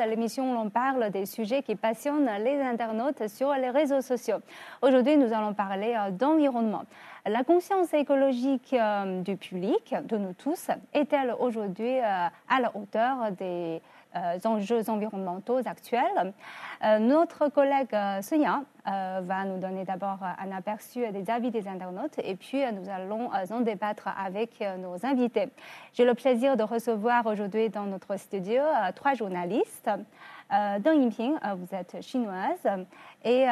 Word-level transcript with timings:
intéresse, 0.00 0.10
l'émission 0.10 0.50
où 0.50 0.54
l'on 0.54 0.70
parle 0.70 1.10
des 1.10 1.26
sujets 1.26 1.62
qui 1.62 1.74
passionnent 1.74 2.30
les 2.42 2.60
internautes 2.60 3.28
sur 3.28 3.52
les 3.52 3.70
réseaux 3.70 4.00
sociaux. 4.00 4.38
Aujourd'hui, 4.82 5.16
nous 5.16 5.32
allons 5.32 5.54
parler 5.54 5.94
euh, 5.96 6.10
d'environnement. 6.10 6.84
La 7.26 7.44
conscience 7.44 7.92
écologique 7.92 8.72
euh, 8.72 9.22
du 9.22 9.36
public, 9.36 9.94
de 10.08 10.16
nous 10.16 10.32
tous, 10.32 10.68
est-elle 10.94 11.34
aujourd'hui 11.38 11.98
euh, 11.98 12.26
à 12.48 12.60
la 12.60 12.74
hauteur 12.74 13.30
des 13.32 13.80
enjeux 14.44 14.88
environnementaux 14.88 15.60
actuels 15.64 16.32
Notre 17.00 17.48
collègue 17.48 17.94
Sonia 18.22 18.62
va 18.84 19.44
nous 19.44 19.58
donner 19.58 19.84
d'abord 19.84 20.18
un 20.22 20.52
aperçu 20.52 21.06
des 21.12 21.30
avis 21.30 21.50
des 21.50 21.68
internautes 21.68 22.18
et 22.24 22.34
puis 22.34 22.62
nous 22.72 22.88
allons 22.88 23.30
en 23.32 23.60
débattre 23.60 24.08
avec 24.18 24.64
nos 24.78 25.04
invités. 25.06 25.48
J'ai 25.92 26.04
le 26.04 26.14
plaisir 26.14 26.56
de 26.56 26.62
recevoir 26.62 27.26
aujourd'hui 27.26 27.68
dans 27.68 27.84
notre 27.84 28.16
studio 28.16 28.62
trois 28.94 29.14
journalistes. 29.14 29.90
Deng 30.50 31.00
Yinping, 31.02 31.34
vous 31.56 31.76
êtes 31.76 32.02
chinoise, 32.02 32.66
et 33.24 33.46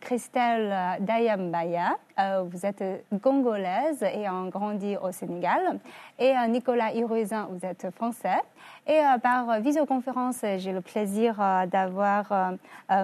Christelle 0.00 0.98
Dayambaya, 1.00 1.96
vous 2.44 2.66
êtes 2.66 2.84
congolaise 3.22 4.02
et 4.02 4.28
ont 4.28 4.48
grandi 4.48 4.96
au 4.96 5.12
Sénégal, 5.12 5.78
et 6.18 6.34
Nicolas 6.48 6.92
Hiruizin, 6.92 7.48
vous 7.50 7.64
êtes 7.66 7.90
français. 7.94 8.40
Et 8.86 9.00
par 9.22 9.60
visioconférence, 9.60 10.44
j'ai 10.58 10.72
le 10.72 10.82
plaisir 10.82 11.36
d'avoir 11.70 12.54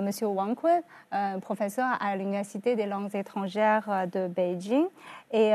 Monsieur 0.02 0.26
Wang 0.26 0.54
Kui, 0.54 0.70
professeur 1.40 1.86
à 2.00 2.16
l'Université 2.16 2.76
des 2.76 2.86
langues 2.86 3.14
étrangères 3.14 4.06
de 4.12 4.28
Beijing, 4.28 4.86
et 5.32 5.52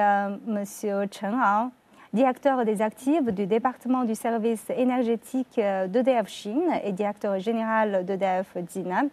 Monsieur 0.47 1.05
Chen 1.11 1.39
Hao, 1.39 1.69
directeur 2.13 2.63
des 2.63 2.81
actifs 2.81 3.25
du 3.25 3.47
département 3.47 4.03
du 4.03 4.15
service 4.15 4.69
énergétique 4.69 5.55
d'EDF 5.55 6.27
Chine 6.27 6.69
et 6.83 6.91
directeur 6.91 7.39
général 7.39 8.05
d'EDF 8.05 8.55
Dina. 8.57 9.03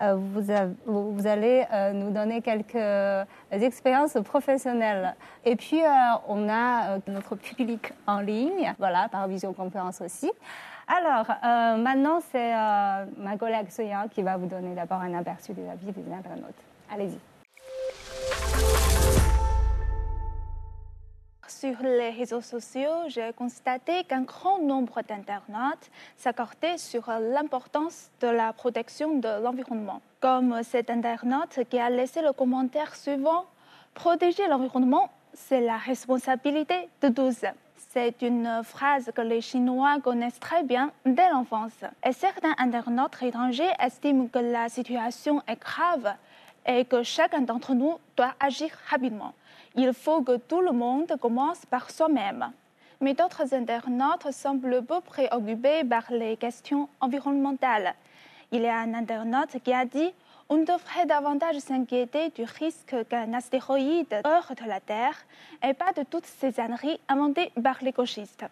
Vous, 0.00 0.42
vous, 0.86 1.26
allez 1.26 1.64
nous 1.94 2.10
donner 2.10 2.40
quelques 2.42 3.26
expériences 3.50 4.16
professionnelles. 4.24 5.14
Et 5.44 5.56
puis, 5.56 5.80
on 6.28 6.48
a 6.48 6.98
notre 7.06 7.36
public 7.36 7.92
en 8.06 8.20
ligne, 8.20 8.74
voilà, 8.78 9.08
par 9.08 9.26
visioconférence 9.28 10.00
aussi. 10.00 10.30
Alors, 10.86 11.26
maintenant, 11.78 12.20
c'est 12.32 12.52
ma 13.16 13.36
collègue 13.38 13.70
Soya 13.70 14.06
qui 14.10 14.22
va 14.22 14.36
vous 14.36 14.46
donner 14.46 14.74
d'abord 14.74 15.00
un 15.00 15.14
aperçu 15.14 15.52
des 15.52 15.68
avis 15.68 15.92
des 15.92 16.12
internautes. 16.12 16.62
Allez-y. 16.92 17.29
Sur 21.50 21.82
les 21.82 22.10
réseaux 22.10 22.40
sociaux, 22.40 23.08
j'ai 23.08 23.32
constaté 23.36 24.04
qu'un 24.04 24.22
grand 24.22 24.60
nombre 24.60 25.02
d'internautes 25.02 25.90
s'accordaient 26.16 26.78
sur 26.78 27.10
l'importance 27.10 28.08
de 28.20 28.28
la 28.28 28.52
protection 28.52 29.18
de 29.18 29.42
l'environnement. 29.42 30.00
Comme 30.20 30.62
cet 30.62 30.90
internaute 30.90 31.58
qui 31.68 31.78
a 31.80 31.90
laissé 31.90 32.22
le 32.22 32.32
commentaire 32.32 32.94
suivant 32.94 33.46
Protéger 33.94 34.46
l'environnement, 34.46 35.10
c'est 35.34 35.60
la 35.60 35.76
responsabilité 35.76 36.88
de 37.02 37.08
tous. 37.08 37.44
C'est 37.76 38.22
une 38.22 38.62
phrase 38.62 39.10
que 39.12 39.20
les 39.20 39.40
Chinois 39.40 39.98
connaissent 40.00 40.38
très 40.38 40.62
bien 40.62 40.92
dès 41.04 41.28
l'enfance. 41.30 41.82
Et 42.06 42.12
certains 42.12 42.54
internautes 42.58 43.20
étrangers 43.22 43.72
estiment 43.84 44.28
que 44.28 44.38
la 44.38 44.68
situation 44.68 45.42
est 45.48 45.60
grave 45.60 46.14
et 46.64 46.84
que 46.84 47.02
chacun 47.02 47.40
d'entre 47.40 47.74
nous 47.74 47.98
doit 48.16 48.34
agir 48.38 48.70
rapidement 48.88 49.34
il 49.76 49.92
faut 49.92 50.22
que 50.22 50.36
tout 50.36 50.60
le 50.60 50.72
monde 50.72 51.16
commence 51.20 51.64
par 51.66 51.90
soi-même. 51.90 52.52
Mais 53.00 53.14
d'autres 53.14 53.54
internautes 53.54 54.30
semblent 54.30 54.82
peu 54.84 55.00
préoccupés 55.00 55.84
par 55.84 56.10
les 56.10 56.36
questions 56.36 56.88
environnementales. 57.00 57.94
Il 58.52 58.62
y 58.62 58.66
a 58.66 58.78
un 58.78 58.94
internaute 58.94 59.56
qui 59.62 59.72
a 59.72 59.84
dit 59.84 60.12
on 60.52 60.58
devrait 60.58 61.06
davantage 61.06 61.58
s'inquiéter 61.58 62.30
du 62.30 62.42
risque 62.42 62.96
qu'un 63.08 63.32
astéroïde 63.34 64.20
heurte 64.26 64.60
la 64.66 64.80
Terre 64.80 65.16
et 65.62 65.74
pas 65.74 65.92
de 65.92 66.02
toutes 66.02 66.26
ces 66.26 66.58
âneries 66.58 67.00
inventées 67.08 67.52
par 67.62 67.78
les 67.82 67.92
gauchistes. 67.92 68.44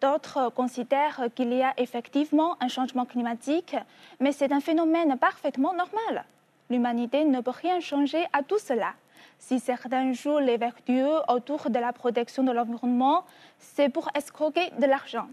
D'autres 0.00 0.50
considèrent 0.54 1.28
qu'il 1.34 1.52
y 1.52 1.62
a 1.62 1.74
effectivement 1.76 2.56
un 2.60 2.68
changement 2.68 3.04
climatique, 3.04 3.76
mais 4.18 4.32
c'est 4.32 4.50
un 4.50 4.60
phénomène 4.60 5.18
parfaitement 5.18 5.74
normal. 5.74 6.24
L'humanité 6.70 7.24
ne 7.26 7.42
peut 7.42 7.50
rien 7.50 7.80
changer 7.80 8.24
à 8.32 8.42
tout 8.42 8.58
cela. 8.58 8.94
Si 9.38 9.60
certains 9.60 10.12
jouent 10.12 10.38
les 10.38 10.56
vertueux 10.56 11.18
autour 11.28 11.70
de 11.70 11.78
la 11.78 11.92
protection 11.92 12.42
de 12.42 12.52
l'environnement, 12.52 13.24
c'est 13.58 13.88
pour 13.88 14.08
escroquer 14.14 14.70
de 14.80 14.86
l'argent. 14.86 15.26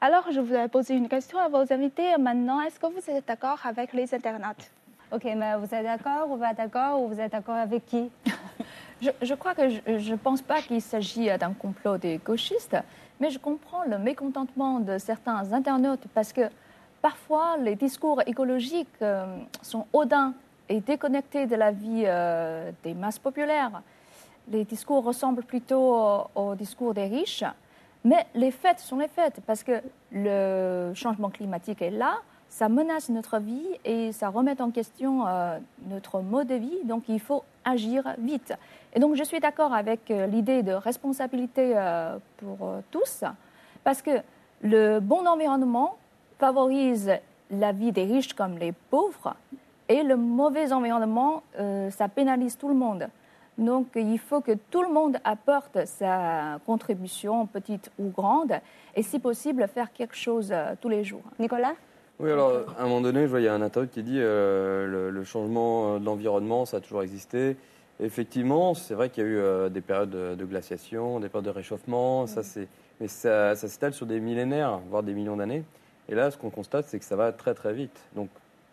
Alors, 0.00 0.24
je 0.30 0.40
voudrais 0.40 0.68
poser 0.68 0.94
une 0.94 1.08
question 1.08 1.38
à 1.38 1.48
vos 1.48 1.72
invités 1.72 2.16
maintenant. 2.18 2.60
Est-ce 2.60 2.80
que 2.80 2.86
vous 2.86 3.10
êtes 3.10 3.26
d'accord 3.26 3.58
avec 3.64 3.92
les 3.92 4.14
internautes? 4.14 4.70
Ok, 5.12 5.24
mais 5.24 5.56
vous 5.56 5.74
êtes 5.74 5.84
d'accord 5.84 6.30
ou 6.30 6.36
pas 6.36 6.54
d'accord 6.54 7.02
ou 7.02 7.08
vous 7.08 7.20
êtes 7.20 7.32
d'accord 7.32 7.56
avec 7.56 7.84
qui? 7.86 8.10
Je, 9.22 9.34
crois 9.34 9.54
que 9.54 9.70
je 9.70 10.10
ne 10.10 10.16
pense 10.16 10.42
pas 10.42 10.60
qu'il 10.60 10.82
s'agit 10.82 11.26
d'un 11.38 11.54
complot 11.54 11.96
des 11.96 12.18
gauchistes, 12.18 12.76
mais 13.18 13.30
je 13.30 13.38
comprends 13.38 13.84
le 13.84 13.96
mécontentement 13.98 14.78
de 14.78 14.98
certains 14.98 15.52
internautes 15.54 16.04
parce 16.12 16.34
que 16.34 16.42
parfois 17.00 17.56
les 17.56 17.76
discours 17.76 18.20
écologiques 18.26 18.88
euh, 19.00 19.24
sont 19.62 19.86
odins 19.94 20.34
est 20.70 20.86
déconnecté 20.86 21.46
de 21.46 21.56
la 21.56 21.72
vie 21.72 22.04
euh, 22.06 22.70
des 22.82 22.94
masses 22.94 23.18
populaires. 23.18 23.82
Les 24.48 24.64
discours 24.64 25.04
ressemblent 25.04 25.42
plutôt 25.42 26.26
au, 26.34 26.54
discours 26.54 26.94
des 26.94 27.04
riches, 27.04 27.44
mais 28.04 28.26
les 28.34 28.50
faits 28.50 28.78
sont 28.78 28.98
les 28.98 29.08
faits 29.08 29.40
parce 29.46 29.62
que 29.62 29.82
le 30.12 30.92
changement 30.94 31.28
climatique 31.28 31.82
est 31.82 31.90
là, 31.90 32.18
ça 32.48 32.68
menace 32.68 33.10
notre 33.10 33.38
vie 33.38 33.68
et 33.84 34.10
ça 34.12 34.28
remet 34.28 34.60
en 34.60 34.70
question 34.70 35.26
euh, 35.26 35.58
notre 35.88 36.20
mode 36.20 36.48
de 36.48 36.54
vie, 36.54 36.78
donc 36.84 37.04
il 37.08 37.20
faut 37.20 37.44
agir 37.64 38.02
vite. 38.18 38.54
Et 38.94 39.00
donc 39.00 39.14
je 39.16 39.22
suis 39.22 39.38
d'accord 39.38 39.72
avec 39.74 40.10
euh, 40.10 40.26
l'idée 40.26 40.62
de 40.62 40.72
responsabilité 40.72 41.74
pour 42.38 42.74
tous, 42.90 43.24
parce 43.84 44.02
que 44.02 44.22
le 44.62 44.98
bon 45.00 45.26
environnement 45.26 45.96
favorise 46.38 47.12
la 47.50 47.72
vie 47.72 47.92
des 47.92 48.04
riches 48.04 48.34
comme 48.34 48.58
les 48.58 48.72
pauvres, 48.72 49.34
et 49.90 50.04
le 50.04 50.16
mauvais 50.16 50.72
environnement, 50.72 51.42
euh, 51.58 51.90
ça 51.90 52.08
pénalise 52.08 52.56
tout 52.56 52.68
le 52.68 52.74
monde. 52.74 53.08
Donc 53.58 53.88
il 53.96 54.18
faut 54.18 54.40
que 54.40 54.52
tout 54.70 54.82
le 54.82 54.88
monde 54.88 55.18
apporte 55.24 55.84
sa 55.84 56.60
contribution, 56.64 57.46
petite 57.46 57.90
ou 57.98 58.08
grande, 58.08 58.52
et 58.94 59.02
si 59.02 59.18
possible 59.18 59.66
faire 59.66 59.92
quelque 59.92 60.14
chose 60.14 60.50
euh, 60.52 60.74
tous 60.80 60.88
les 60.88 61.02
jours. 61.02 61.24
Nicolas? 61.40 61.74
Oui, 62.20 62.30
alors 62.30 62.52
à 62.78 62.82
un 62.82 62.84
moment 62.84 63.00
donné, 63.00 63.22
je 63.22 63.26
vois, 63.26 63.40
il 63.40 63.44
y 63.44 63.48
a 63.48 63.54
un 63.54 63.62
internaute 63.62 63.90
qui 63.90 64.04
dit 64.04 64.18
euh, 64.18 65.10
le, 65.10 65.24
changement 65.24 65.98
de 65.98 66.04
l'environnement, 66.04 66.66
ça 66.66 66.76
a 66.76 66.80
toujours 66.80 67.02
existé. 67.02 67.56
Effectivement, 67.98 68.74
c'est 68.74 68.94
vrai 68.94 69.10
qu'il 69.10 69.24
y 69.24 69.26
a 69.26 69.30
eu 69.66 69.70
des 69.70 69.80
périodes 69.80 70.10
de, 70.10 70.44
glaciation, 70.44 71.18
des 71.18 71.28
périodes 71.28 71.46
de 71.46 71.50
réchauffement, 71.50 72.26
ça, 72.26 72.42
mm. 72.42 72.66
mais 73.00 73.08
ça, 73.08 73.56
ça 73.56 73.68
s'étale 73.68 73.92
sur 73.92 74.06
des 74.06 74.20
millénaires, 74.20 74.78
voire 74.88 75.02
des 75.02 75.12
millions 75.12 75.36
d'années. 75.36 75.64
Et 76.08 76.14
là, 76.14 76.30
ce 76.30 76.38
qu'on 76.38 76.50
constate, 76.50 76.86
c'est 76.86 76.98
que 76.98 77.04
ça 77.04 77.16
va 77.16 77.32
très 77.32 77.54
très 77.54 77.74
vite. 77.74 78.00
Donc 78.14 78.28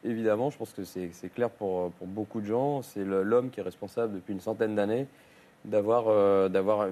évidemment, 0.08 0.50
je 0.50 0.58
pense 0.58 0.74
que 0.74 0.84
c'est 0.84 1.34
clair 1.34 1.50
pour, 1.50 1.92
beaucoup 2.02 2.42
de 2.42 2.46
gens. 2.46 2.82
C'est 2.82 3.04
l'homme 3.04 3.50
qui 3.50 3.60
est 3.60 3.64
responsable 3.64 4.16
depuis 4.16 4.34
une 4.34 4.42
centaine 4.42 4.76
d'années 4.76 5.08
d'avoir 5.66 6.06
euh, 6.08 6.50
d'avoir 6.50 6.88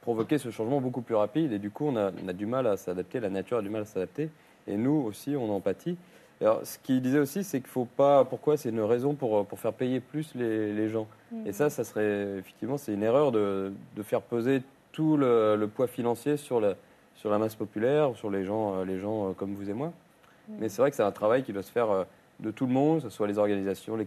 provoqué 0.00 0.38
ce 0.38 0.50
changement 0.50 0.80
beaucoup 0.80 1.02
plus 1.02 1.14
rapide. 1.14 1.52
Et 1.52 1.58
du 1.58 1.70
coup, 1.70 1.86
on 1.86 1.96
a, 1.96 2.10
du 2.10 2.46
mal 2.46 2.66
à 2.66 2.76
s'adapter, 2.76 3.20
la 3.20 3.28
nature 3.28 3.58
a 3.58 3.62
du 3.62 3.70
mal 3.70 3.82
à 3.82 3.84
s'adapter. 3.84 4.30
Et 4.66 4.76
nous 4.76 5.04
aussi, 5.06 5.36
on 5.36 5.54
empathie. 5.54 5.96
Alors, 6.40 6.64
ce 6.64 6.78
qu'il 6.78 7.00
disait 7.00 7.18
aussi, 7.18 7.44
c'est 7.44 7.60
qu'il 7.60 7.68
faut 7.68 7.86
pas. 7.86 8.24
Pourquoi? 8.24 8.56
C'est 8.56 8.68
une 8.68 8.80
raison 8.80 9.14
pour, 9.14 9.46
faire 9.56 9.72
payer 9.72 10.00
plus 10.00 10.34
les, 10.34 10.88
gens. 10.88 11.06
Et 11.44 11.52
ça, 11.52 11.70
ça 11.70 11.82
serait 11.82 12.38
effectivement, 12.38 12.76
c'est 12.76 12.92
une 12.92 13.02
erreur 13.02 13.32
de, 13.32 13.72
faire 14.02 14.22
peser 14.22 14.62
tout 14.92 15.16
le, 15.16 15.66
poids 15.66 15.86
financier 15.86 16.36
sur 16.36 16.60
la, 16.60 16.76
masse 17.38 17.54
populaire, 17.54 18.14
sur 18.16 18.30
les 18.30 18.44
gens, 18.44 18.84
les 18.84 18.98
gens 18.98 19.32
comme 19.34 19.54
vous 19.54 19.70
et 19.70 19.72
moi. 19.72 19.92
Mais 20.60 20.68
c'est 20.68 20.82
vrai 20.82 20.90
que 20.90 20.96
c'est 20.96 21.02
un 21.02 21.12
travail 21.12 21.42
qui 21.42 21.52
doit 21.52 21.62
se 21.62 21.72
faire 21.72 22.06
de 22.40 22.50
tout 22.50 22.66
le 22.66 22.72
monde, 22.72 22.98
que 23.02 23.08
ce 23.08 23.10
soit 23.10 23.26
les 23.26 23.38
organisations, 23.38 23.96
les, 23.96 24.06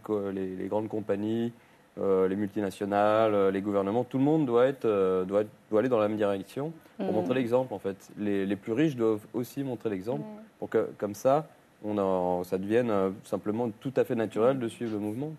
les, 0.55 0.67
grandes 0.67 0.87
compagnies, 0.87 1.51
euh, 1.99 2.27
les 2.27 2.35
multinationales, 2.35 3.33
euh, 3.33 3.51
les 3.51 3.61
gouvernements, 3.61 4.03
tout 4.03 4.19
le 4.19 4.23
monde 4.23 4.45
doit, 4.45 4.67
être, 4.67 4.85
euh, 4.85 5.25
doit, 5.25 5.43
doit, 5.69 5.79
aller 5.79 5.89
dans 5.89 5.99
la 5.99 6.07
même 6.07 6.17
direction 6.17 6.71
pour 6.97 7.11
mm. 7.11 7.15
montrer 7.15 7.33
l'exemple 7.33 7.73
en 7.73 7.79
fait. 7.79 8.09
Les, 8.17 8.45
les, 8.45 8.55
plus 8.55 8.73
riches 8.73 8.95
doivent 8.95 9.25
aussi 9.33 9.63
montrer 9.63 9.89
l'exemple 9.89 10.23
pour 10.59 10.69
que 10.69 10.89
comme 10.97 11.15
ça, 11.15 11.47
on 11.83 12.43
ça 12.43 12.57
devienne 12.57 12.91
simplement 13.23 13.69
tout 13.79 13.93
à 13.95 14.03
fait 14.03 14.15
naturel 14.15 14.59
de 14.59 14.67
suivre 14.67 14.93
le 14.93 14.99
mouvement. 14.99 15.31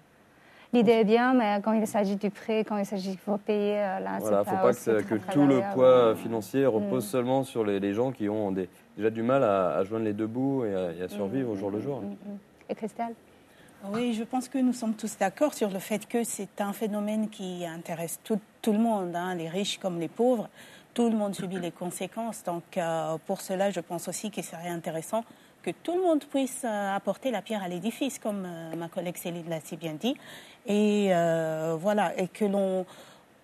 L'idée 0.72 0.92
est 0.92 1.04
bien, 1.04 1.34
mais 1.34 1.60
quand 1.62 1.72
il 1.72 1.86
s'agit 1.86 2.16
du 2.16 2.30
prêt, 2.30 2.64
quand 2.64 2.76
il 2.76 2.86
s'agit 2.86 3.10
qu'il 3.10 3.18
faut 3.18 3.38
payer, 3.38 3.74
là, 3.74 4.18
il 4.20 4.24
ne 4.24 4.44
faut 4.44 4.56
pas 4.56 4.72
que, 4.72 5.32
tout 5.32 5.46
le 5.46 5.60
poids 5.74 6.14
financier 6.14 6.64
repose 6.66 7.04
mm. 7.06 7.08
seulement 7.08 7.44
sur 7.44 7.64
les, 7.64 7.94
gens 7.94 8.12
qui 8.12 8.28
ont 8.28 8.52
déjà 8.96 9.10
du 9.10 9.22
mal 9.22 9.44
à, 9.44 9.82
joindre 9.84 10.04
les 10.04 10.12
deux 10.12 10.26
bouts 10.26 10.64
et 10.64 11.02
à, 11.02 11.08
survivre 11.08 11.50
au 11.50 11.56
jour 11.56 11.70
le 11.70 11.80
jour. 11.80 12.02
Christelle? 12.74 13.14
Oui, 13.84 14.12
je 14.12 14.24
pense 14.24 14.48
que 14.48 14.58
nous 14.58 14.74
sommes 14.74 14.94
tous 14.94 15.16
d'accord 15.18 15.54
sur 15.54 15.70
le 15.70 15.78
fait 15.78 16.06
que 16.06 16.22
c'est 16.22 16.60
un 16.60 16.74
phénomène 16.74 17.30
qui 17.30 17.64
intéresse 17.64 18.20
tout, 18.22 18.38
le 18.66 18.78
monde, 18.78 19.16
hein, 19.16 19.34
les 19.34 19.48
riches 19.48 19.78
comme 19.78 19.98
les 19.98 20.08
pauvres. 20.08 20.48
tout 20.92 21.08
le 21.08 21.16
monde 21.16 21.34
subit 21.34 21.58
les 21.58 21.70
conséquences. 21.70 22.42
Donc, 22.44 22.78
pour 23.26 23.40
cela, 23.40 23.70
je 23.70 23.80
pense 23.80 24.06
aussi 24.06 24.30
qu'il 24.30 24.44
serait 24.44 24.68
intéressant 24.68 25.24
que 25.62 25.70
tout 25.70 25.94
le 25.94 26.02
monde 26.02 26.24
puisse 26.24 26.64
apporter 26.64 27.30
la 27.30 27.40
pierre 27.40 27.62
à 27.62 27.68
l'édifice, 27.68 28.18
comme 28.18 28.46
ma 28.76 28.88
collègue 28.88 29.16
Céline 29.16 29.48
l'a 29.48 29.60
si 29.60 29.76
bien 29.76 29.94
dit. 29.94 30.14
Et 30.66 31.10
voilà, 31.78 32.18
et 32.18 32.28
que 32.28 32.44
l'on 32.44 32.84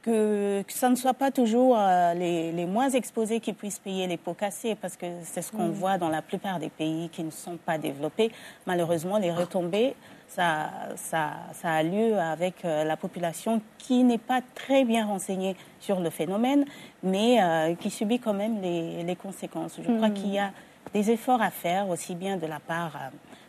que, 0.06 0.62
ça 0.68 0.88
ne 0.88 0.94
soit 0.94 1.14
pas 1.14 1.30
toujours 1.30 1.76
euh, 1.76 2.14
les, 2.14 2.64
moins 2.64 2.88
exposés 2.88 3.40
qui 3.40 3.52
puissent 3.52 3.80
payer 3.80 4.06
les 4.06 4.16
pots 4.16 4.34
cassés, 4.34 4.76
parce 4.76 4.96
que 4.96 5.06
c'est 5.22 5.42
ce 5.42 5.50
qu'on 5.50 5.68
voit 5.68 5.98
dans 5.98 6.08
la 6.08 6.22
plupart 6.22 6.60
des 6.60 6.68
pays 6.68 7.08
qui 7.08 7.24
ne 7.24 7.30
sont 7.30 7.56
pas 7.56 7.76
développés. 7.76 8.30
Malheureusement, 8.66 9.18
les 9.18 9.32
retombées, 9.32 9.94
ça, 10.28 10.70
ça, 10.94 11.32
ça 11.54 11.72
a 11.72 11.82
lieu 11.82 12.18
avec 12.18 12.64
euh, 12.64 12.84
la 12.84 12.96
population 12.96 13.60
qui 13.78 14.04
n'est 14.04 14.18
pas 14.18 14.40
très 14.54 14.84
bien 14.84 15.06
renseignée 15.06 15.56
sur 15.80 15.98
le 15.98 16.10
phénomène, 16.10 16.64
mais 17.02 17.42
euh, 17.42 17.74
qui 17.74 17.90
subit 17.90 18.20
quand 18.20 18.34
même 18.34 18.60
les, 18.62 19.02
les 19.02 19.16
conséquences. 19.16 19.76
Je 19.76 19.90
crois 19.90 20.08
mm. 20.08 20.14
qu'il 20.14 20.32
y 20.32 20.38
a 20.38 20.52
des 20.94 21.10
efforts 21.10 21.42
à 21.42 21.50
faire, 21.50 21.88
aussi 21.88 22.14
bien 22.14 22.36
de 22.36 22.46
la 22.46 22.60
part 22.60 22.96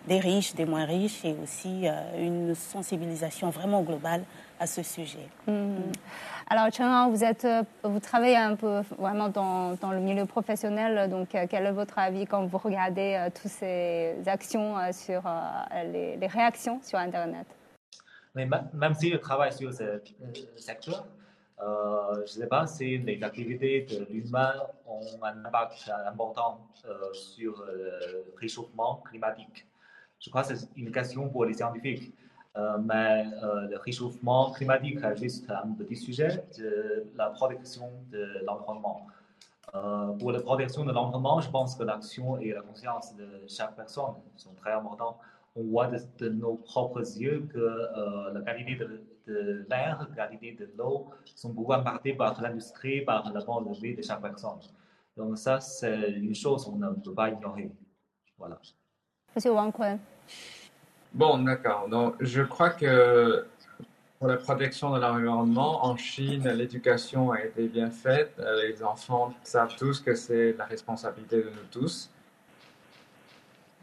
des 0.07 0.19
riches, 0.19 0.55
des 0.55 0.65
moins 0.65 0.85
riches, 0.85 1.23
et 1.23 1.35
aussi 1.43 1.85
une 2.17 2.55
sensibilisation 2.55 3.51
vraiment 3.51 3.83
globale 3.83 4.23
à 4.59 4.67
ce 4.67 4.83
sujet. 4.83 5.27
Mm. 5.47 5.91
Alors, 6.49 6.71
Chen 6.71 7.11
vous, 7.11 7.23
êtes, 7.23 7.43
euh, 7.43 7.63
vous 7.83 7.99
travaillez 7.99 8.37
un 8.37 8.55
peu 8.55 8.81
vraiment 8.97 9.27
dans, 9.27 9.73
dans 9.75 9.91
le 9.91 9.99
milieu 9.99 10.25
professionnel, 10.25 11.09
donc 11.09 11.35
euh, 11.35 11.45
quel 11.49 11.65
est 11.65 11.71
votre 11.71 11.99
avis 11.99 12.25
quand 12.25 12.45
vous 12.45 12.57
regardez 12.57 13.15
euh, 13.15 13.29
toutes 13.29 13.51
ces 13.51 14.15
actions 14.27 14.75
sur 14.93 15.23
les, 15.91 16.15
les, 16.15 16.27
réactions 16.27 16.79
sur 16.81 16.99
Internet? 16.99 17.45
Mais 18.33 18.47
même 18.73 18.93
si 18.93 19.11
je 19.11 19.17
travaille 19.17 19.51
sur 19.51 19.73
ce 19.73 20.01
secteur, 20.55 21.05
je 21.59 22.21
ne 22.21 22.25
sais 22.25 22.47
pas 22.47 22.65
si 22.65 22.99
les 22.99 23.21
activités 23.23 23.81
de 23.81 24.07
l'humain 24.09 24.53
ont 24.85 25.23
un 25.23 25.43
impact 25.43 25.91
important 26.05 26.59
sur 27.11 27.65
le 27.65 28.23
réchauffement 28.39 29.01
climatique. 29.09 29.67
Je 30.19 30.29
crois 30.29 30.43
que 30.43 30.55
c'est 30.55 30.69
une 30.77 30.91
question 30.91 31.27
pour 31.29 31.45
les 31.45 31.53
scientifiques. 31.53 32.13
Euh, 32.57 32.77
mais 32.79 33.25
euh, 33.43 33.67
le 33.67 33.77
réchauffement 33.77 34.51
climatique 34.51 34.99
est 35.03 35.15
juste 35.15 35.49
un 35.51 35.73
petit 35.73 35.95
sujet 35.95 36.43
de 36.57 37.05
la 37.15 37.29
protection 37.29 37.91
de 38.11 38.43
l'environnement. 38.45 39.05
Euh, 39.75 40.13
pour 40.13 40.31
la 40.31 40.39
protection 40.41 40.83
de 40.83 40.91
l'environnement, 40.91 41.39
je 41.39 41.51
pense 41.51 41.75
que 41.75 41.83
l'action 41.83 42.39
et 42.39 42.53
la 42.53 42.61
conscience 42.61 43.15
de 43.15 43.27
chaque 43.47 43.75
personne 43.75 44.15
sont 44.37 44.55
très 44.55 44.71
importantes. 44.71 45.17
On 45.55 45.63
voit 45.65 45.87
de, 45.87 46.29
nos 46.29 46.55
propres 46.55 47.01
yeux 47.19 47.47
que 47.53 48.33
la 48.33 48.41
qualité 48.41 48.75
de, 49.27 49.65
l'air, 49.69 50.07
la 50.15 50.27
qualité 50.27 50.53
de 50.53 50.71
l'eau 50.77 51.09
sont 51.35 51.49
beaucoup 51.49 51.73
impactées 51.73 52.13
par 52.13 52.41
l'industrie, 52.41 53.01
par 53.01 53.31
la 53.33 53.43
bonne 53.43 53.71
vie 53.73 53.95
de 53.95 54.01
chaque 54.01 54.21
personne. 54.21 54.59
Donc 55.15 55.37
ça, 55.37 55.59
c'est 55.59 56.11
une 56.11 56.35
chose 56.35 56.63
qu'on 56.65 56.77
ne 56.77 56.89
peut 56.89 57.13
pas 57.13 57.29
ignorer. 57.29 57.71
Voilà. 58.37 58.59
Monsieur 59.35 59.51
Wang 59.51 59.73
Kun. 59.73 59.99
Bon, 61.13 61.37
d'accord. 61.39 61.87
Donc, 61.89 62.15
je 62.19 62.41
crois 62.41 62.69
que 62.69 63.45
pour 64.19 64.27
la 64.27 64.37
protection 64.37 64.93
de 64.93 64.99
l'environnement, 64.99 65.85
en 65.85 65.95
Chine, 65.95 66.47
l'éducation 66.49 67.31
a 67.31 67.41
été 67.41 67.67
bien 67.67 67.91
faite. 67.91 68.33
Les 68.61 68.83
enfants 68.83 69.33
savent 69.43 69.75
tous 69.77 69.99
que 69.99 70.15
c'est 70.15 70.53
la 70.53 70.65
responsabilité 70.65 71.37
de 71.37 71.49
nous 71.49 71.67
tous. 71.71 72.09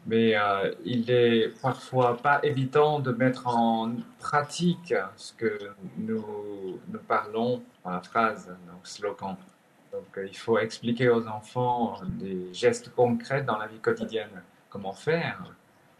Mais 0.07 0.35
euh, 0.35 0.71
il 0.83 1.09
est 1.09 1.59
parfois 1.61 2.17
pas 2.17 2.39
évident 2.43 2.99
de 2.99 3.11
mettre 3.11 3.47
en 3.47 3.93
pratique 4.19 4.93
ce 5.15 5.33
que 5.33 5.57
nous, 5.97 6.79
nous 6.87 6.99
parlons 7.07 7.63
dans 7.83 7.91
la 7.91 8.01
phrase, 8.01 8.47
dans 8.47 8.73
le 8.73 8.79
slogan. 8.83 9.35
Donc, 9.91 10.05
euh, 10.17 10.27
il 10.27 10.37
faut 10.37 10.59
expliquer 10.59 11.09
aux 11.09 11.25
enfants 11.27 12.01
des 12.05 12.53
gestes 12.53 12.93
concrets 12.93 13.43
dans 13.43 13.57
la 13.57 13.67
vie 13.67 13.79
quotidienne. 13.79 14.43
Comment 14.69 14.93
faire? 14.93 15.43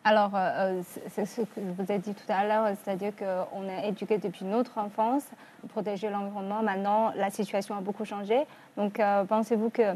Alors, 0.07 0.35
euh, 0.35 0.37
euh, 0.37 0.81
c'est 1.09 1.25
ce 1.25 1.41
que 1.41 1.47
je 1.57 1.81
vous 1.81 1.91
ai 1.91 1.97
dit 1.97 2.13
tout 2.13 2.31
à 2.31 2.45
l'heure, 2.45 2.67
c'est-à-dire 2.77 3.11
qu'on 3.15 3.67
est 3.67 3.89
éduqué 3.89 4.19
depuis 4.19 4.45
notre 4.45 4.77
enfance 4.77 5.23
protéger 5.69 6.11
l'environnement. 6.11 6.61
Maintenant, 6.61 7.11
la 7.15 7.31
situation 7.31 7.75
a 7.75 7.81
beaucoup 7.81 8.05
changé. 8.05 8.45
Donc, 8.77 8.99
euh, 8.99 9.23
pensez-vous 9.23 9.71
que 9.71 9.95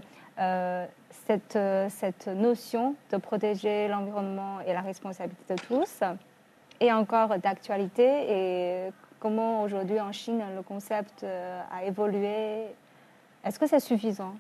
cette, 1.28 1.60
cette 1.90 2.28
notion 2.28 2.96
de 3.12 3.18
protéger 3.18 3.88
l'environnement 3.88 4.62
et 4.66 4.74
la 4.74 4.82
responsabilité 4.82 5.54
de 5.54 5.62
tous 5.62 6.02
est 6.80 6.92
encore 6.92 7.38
d'actualité 7.38 8.88
et 8.88 8.92
comment 9.20 9.62
aujourd'hui 9.62 10.00
en 10.00 10.14
Chine 10.14 10.42
le 10.56 10.64
concept 10.64 11.24
a 11.24 11.84
évolué? 11.84 12.64
Est-ce 13.44 13.60
que 13.60 13.68
c'est 13.68 13.82
suffisant? 13.82 14.34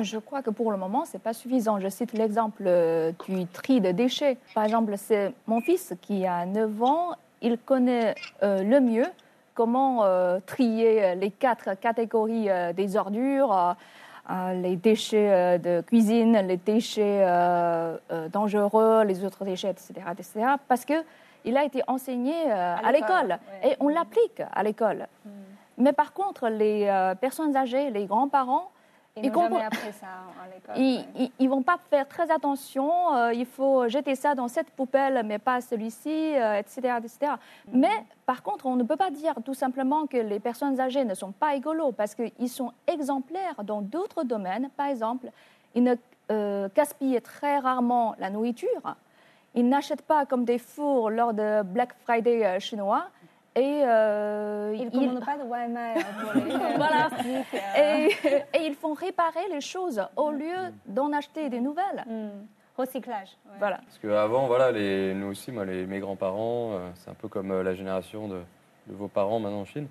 Je 0.00 0.18
crois 0.18 0.42
que 0.42 0.50
pour 0.50 0.70
le 0.70 0.78
moment, 0.78 1.04
ce 1.04 1.14
n'est 1.14 1.20
pas 1.20 1.32
suffisant. 1.32 1.80
Je 1.80 1.88
cite 1.88 2.12
l'exemple 2.12 2.62
euh, 2.66 3.12
du 3.28 3.46
tri 3.46 3.80
de 3.80 3.90
déchets. 3.90 4.38
Par 4.54 4.64
exemple, 4.64 4.94
c'est 4.96 5.32
mon 5.46 5.60
fils 5.60 5.94
qui 6.00 6.26
a 6.26 6.46
9 6.46 6.82
ans, 6.82 7.12
il 7.42 7.58
connaît 7.58 8.14
euh, 8.42 8.62
le 8.62 8.80
mieux 8.80 9.06
comment 9.54 10.04
euh, 10.04 10.38
trier 10.46 11.14
les 11.16 11.30
quatre 11.30 11.74
catégories 11.74 12.48
des 12.74 12.96
ordures, 12.96 13.76
les 14.54 14.76
déchets 14.76 15.58
de 15.58 15.80
cuisine, 15.80 16.38
les 16.46 16.56
déchets 16.56 17.26
dangereux, 18.32 19.02
les 19.04 19.24
autres 19.24 19.44
déchets, 19.44 19.70
etc. 19.70 19.92
etc. 20.12 20.46
parce 20.68 20.84
qu'il 20.84 21.56
a 21.56 21.64
été 21.64 21.82
enseigné 21.88 22.50
à, 22.50 22.92
l'école 22.92 23.38
et 23.64 23.76
on 23.80 23.88
l'applique 23.88 24.40
à 24.52 24.62
l'école. 24.62 25.08
Hmm. 25.26 25.30
Mais 25.78 25.92
par 25.92 26.12
contre, 26.12 26.48
les 26.48 26.88
personnes 27.20 27.56
âgées, 27.56 27.90
les 27.90 28.06
grands-parents, 28.06 28.70
ils 29.16 29.30
n'ont 29.30 29.42
jamais 29.42 29.62
appris 29.62 29.92
ça 29.92 30.06
à 30.42 30.54
l'école. 30.54 31.32
Ils 31.38 31.44
ne 31.44 31.48
vont 31.48 31.62
pas 31.62 31.78
faire 31.90 32.06
très 32.06 32.30
attention. 32.30 33.14
Euh, 33.14 33.32
il 33.32 33.46
faut 33.46 33.88
jeter 33.88 34.14
ça 34.14 34.34
dans 34.34 34.48
cette 34.48 34.70
poubelle, 34.70 35.22
mais 35.24 35.38
pas 35.38 35.60
celui-ci, 35.60 36.08
etc. 36.08 36.36
Euh, 36.40 36.98
etc. 36.98 37.32
Mhm. 37.68 37.80
Mais 37.80 38.04
par 38.26 38.42
contre, 38.42 38.66
on 38.66 38.76
ne 38.76 38.84
peut 38.84 38.96
pas 38.96 39.10
dire 39.10 39.34
tout 39.44 39.54
simplement 39.54 40.06
que 40.06 40.16
les 40.16 40.38
personnes 40.38 40.80
âgées 40.80 41.04
ne 41.04 41.14
sont 41.14 41.32
pas 41.32 41.54
égolos 41.54 41.92
parce 41.92 42.14
qu'ils 42.14 42.48
sont 42.48 42.72
exemplaires 42.86 43.64
dans 43.64 43.82
d'autres 43.82 44.22
domaines. 44.22 44.70
Par 44.76 44.86
exemple, 44.86 45.30
ils 45.74 45.82
ne 45.82 45.94
euh, 46.30 46.68
gaspillent 46.74 47.20
très 47.20 47.58
rarement 47.58 48.14
la 48.18 48.30
nourriture. 48.30 48.96
Ils 49.56 49.68
n'achètent 49.68 50.02
pas 50.02 50.26
comme 50.26 50.44
des 50.44 50.58
fours 50.58 51.10
lors 51.10 51.34
de 51.34 51.62
Black 51.62 51.94
Friday 52.04 52.60
chinois. 52.60 53.06
Et 53.56 53.82
euh, 53.84 54.72
ils 54.78 54.84
ne 54.84 54.90
commandent 54.90 55.24
pas 55.24 55.36
de 55.36 55.42
pour 55.42 56.32
les 56.44 56.76
voilà. 56.76 57.08
Euh. 57.76 58.08
Et, 58.54 58.66
ils 58.66 58.74
font 58.74 58.94
réparer 58.94 59.48
les 59.50 59.60
choses 59.60 60.00
au 60.14 60.30
lieu 60.30 60.72
d'en 60.86 61.12
acheter 61.12 61.48
des 61.48 61.60
nouvelles. 61.60 62.04
Hmm. 62.06 62.46
Recyclage. 62.78 63.36
Voilà. 63.58 63.78
Parce 63.78 63.98
qu'avant, 63.98 64.46
voilà, 64.46 64.70
les, 64.70 65.14
nous 65.14 65.26
aussi, 65.26 65.50
moi, 65.50 65.64
les, 65.64 65.84
mes 65.84 65.98
grands-parents, 65.98 66.72
euh, 66.72 66.90
c'est 66.94 67.10
un 67.10 67.14
peu 67.14 67.26
comme 67.26 67.50
euh, 67.50 67.62
la 67.64 67.74
génération 67.74 68.28
de, 68.28 68.38
vos 68.86 69.08
parents 69.08 69.40
maintenant 69.40 69.60
en 69.60 69.64
Chine. 69.64 69.88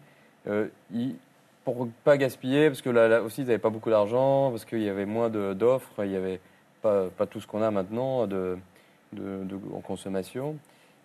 Ils, 0.91 1.15
pour 1.65 1.87
pas 2.05 2.17
gaspiller, 2.17 2.69
parce 2.69 2.81
que 2.81 2.89
là, 2.89 3.21
aussi, 3.21 3.41
ils 3.41 3.45
n'avaient 3.45 3.59
pas 3.59 3.69
beaucoup 3.69 3.89
d'argent, 3.89 4.49
parce 4.49 4.65
qu'il 4.65 4.81
y 4.81 4.89
avait 4.89 5.05
moins 5.05 5.29
d'offres, 5.29 6.03
il 6.03 6.09
n'y 6.09 6.15
avait 6.15 6.39
pas, 6.81 7.09
pas, 7.09 7.27
tout 7.27 7.41
ce 7.41 7.45
qu'on 7.45 7.61
a 7.61 7.69
maintenant 7.69 8.25
de, 8.25 8.57
de, 9.13 9.43
de, 9.43 9.59
en 9.75 9.81
consommation 9.81 10.57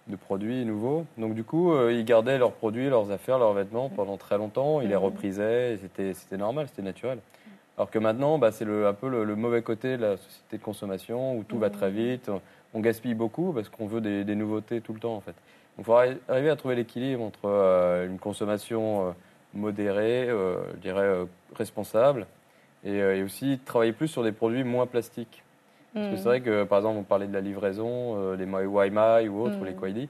de 0.08 0.16
produits 0.16 0.64
nouveaux. 0.64 1.06
Donc 1.18 1.34
du 1.34 1.44
coup, 1.44 1.72
euh, 1.72 1.92
ils 1.92 2.04
gardaient 2.04 2.38
leurs 2.38 2.52
produits, 2.52 2.88
leurs 2.88 3.10
affaires, 3.10 3.38
leurs 3.38 3.54
vêtements 3.54 3.88
pendant 3.88 4.16
très 4.16 4.36
longtemps. 4.36 4.80
Ils 4.80 4.88
les 4.88 4.94
mhm. 4.94 5.02
reprisaient. 5.02 5.78
C'était 5.96 6.36
normal, 6.36 6.66
c'était 6.68 6.82
naturel. 6.82 7.18
Alors 7.76 7.90
que 7.90 7.98
maintenant, 7.98 8.38
bah, 8.38 8.52
c'est 8.52 8.64
un 8.64 8.92
peu 8.92 9.08
le, 9.08 9.36
mauvais 9.36 9.62
côté 9.62 9.96
de 9.96 10.02
la 10.02 10.16
société 10.16 10.58
de 10.58 10.62
consommation 10.62 11.36
où 11.36 11.42
tout 11.42 11.58
va 11.58 11.70
très 11.70 11.90
mhm. 11.90 11.96
vite. 11.96 12.30
On 12.74 12.80
gaspille 12.80 13.14
beaucoup 13.14 13.52
parce 13.52 13.68
qu'on 13.68 13.86
veut 13.86 14.00
des, 14.00 14.34
nouveautés 14.34 14.80
tout 14.80 14.92
le 14.92 15.00
temps 15.00 15.14
en 15.14 15.20
fait. 15.20 15.34
Donc 15.76 15.80
il 15.80 15.84
faut 15.84 15.94
arriver 16.28 16.50
à 16.50 16.56
trouver 16.56 16.76
l'équilibre 16.76 17.22
entre 17.22 17.46
euh, 17.46 18.06
une 18.06 18.18
consommation 18.18 19.08
euh, 19.08 19.12
modérée, 19.54 20.28
je 20.28 20.80
dirais 20.80 21.08
responsable, 21.54 22.26
et, 22.84 22.96
et, 22.96 23.22
aussi 23.22 23.60
travailler 23.64 23.92
plus 23.92 24.08
sur 24.08 24.24
des 24.24 24.32
produits 24.32 24.64
moins 24.64 24.86
plastiques. 24.86 25.44
Parce 25.94 26.10
que 26.10 26.16
c'est 26.16 26.24
vrai 26.24 26.40
que, 26.40 26.64
par 26.64 26.78
exemple, 26.78 26.98
on 26.98 27.04
parlait 27.04 27.28
de 27.28 27.32
la 27.32 27.40
livraison, 27.40 28.16
euh, 28.18 28.36
les 28.36 28.44
Waimai 28.44 29.28
ou 29.28 29.42
autres, 29.42 29.56
ou 29.60 29.64
les 29.64 29.72
mm. 29.72 29.76
Kwaidi. 29.76 30.08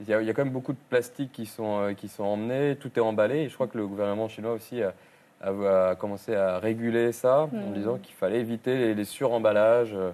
Il 0.00 0.08
y, 0.08 0.14
a, 0.14 0.20
il 0.20 0.26
y, 0.26 0.30
a, 0.30 0.34
quand 0.34 0.44
même 0.44 0.52
beaucoup 0.52 0.72
de 0.72 0.78
plastiques 0.88 1.32
qui 1.32 1.46
sont, 1.46 1.80
euh, 1.80 1.92
qui 1.92 2.08
sont 2.08 2.24
emmenés, 2.24 2.76
tout 2.76 2.90
est 2.96 3.00
emballé. 3.02 3.40
Et 3.40 3.48
je 3.48 3.54
crois 3.54 3.66
que 3.66 3.76
le 3.76 3.86
gouvernement 3.86 4.28
chinois 4.28 4.52
aussi 4.52 4.82
a, 4.82 4.94
a, 5.42 5.94
commencé 5.94 6.34
à 6.34 6.58
réguler 6.58 7.12
ça 7.12 7.42
en 7.52 7.70
mm. 7.70 7.72
disant 7.74 7.98
qu'il 7.98 8.14
fallait 8.14 8.40
éviter 8.40 8.76
les, 8.76 8.94
les 8.94 9.04
suremballages 9.04 9.94
euh, 9.94 10.10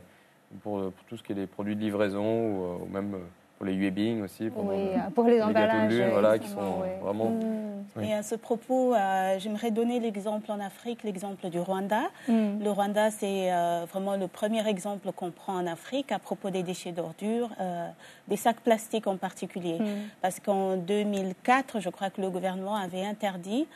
pour, 0.62 0.91
pour, 0.91 1.05
tout 1.07 1.17
ce 1.17 1.23
qui 1.23 1.33
est 1.33 1.37
les 1.37 1.47
produits 1.47 1.76
de 1.76 1.81
livraison 1.81 2.81
ou, 2.83 2.88
même 2.93 3.17
pour 3.62 3.71
les 3.71 3.76
Yuebing 3.76 4.23
aussi. 4.23 4.50
Pour, 4.50 4.64
oui, 4.64 4.88
pour 5.14 5.23
les, 5.23 5.40
emballages. 5.40 5.95
voilà, 6.11 6.37
qui 6.37 6.49
sont 6.49 6.83
vraiment. 7.00 7.31
Mm. 7.31 8.02
Et 8.02 8.12
à 8.12 8.25
ce 8.25 8.35
propos, 8.35 8.92
euh, 8.92 9.38
j'aimerais 9.38 9.71
donner 9.71 10.00
l'exemple 10.00 10.50
en 10.50 10.59
Afrique, 10.59 11.04
l'exemple 11.04 11.49
du 11.49 11.61
Rwanda. 11.61 12.00
Mm. 12.26 12.61
Le 12.61 12.71
Rwanda, 12.73 13.12
c'est 13.12 13.52
euh, 13.52 13.85
vraiment 13.88 14.16
le 14.16 14.26
premier 14.26 14.66
exemple 14.66 15.12
qu'on 15.12 15.31
prend 15.31 15.54
en 15.54 15.69
Afrique 15.69 16.11
à 16.11 16.19
propos 16.19 16.50
des 16.50 16.64
déchets 16.64 16.90
d'ordures, 16.90 17.50
euh, 17.61 17.87
des 18.26 18.37
sacs 18.37 18.62
plastiques 18.62 19.07
en 19.07 19.16
particulier. 19.16 19.78
Mm. 19.78 19.87
Parce 20.23 20.40
qu'en 20.40 20.76
2004, 20.76 21.78
je 21.78 21.88
crois 21.88 22.11
que 22.11 22.21
le 22.21 22.31
gouvernement 22.31 22.75
avait 22.75 23.04
interdit 23.04 23.69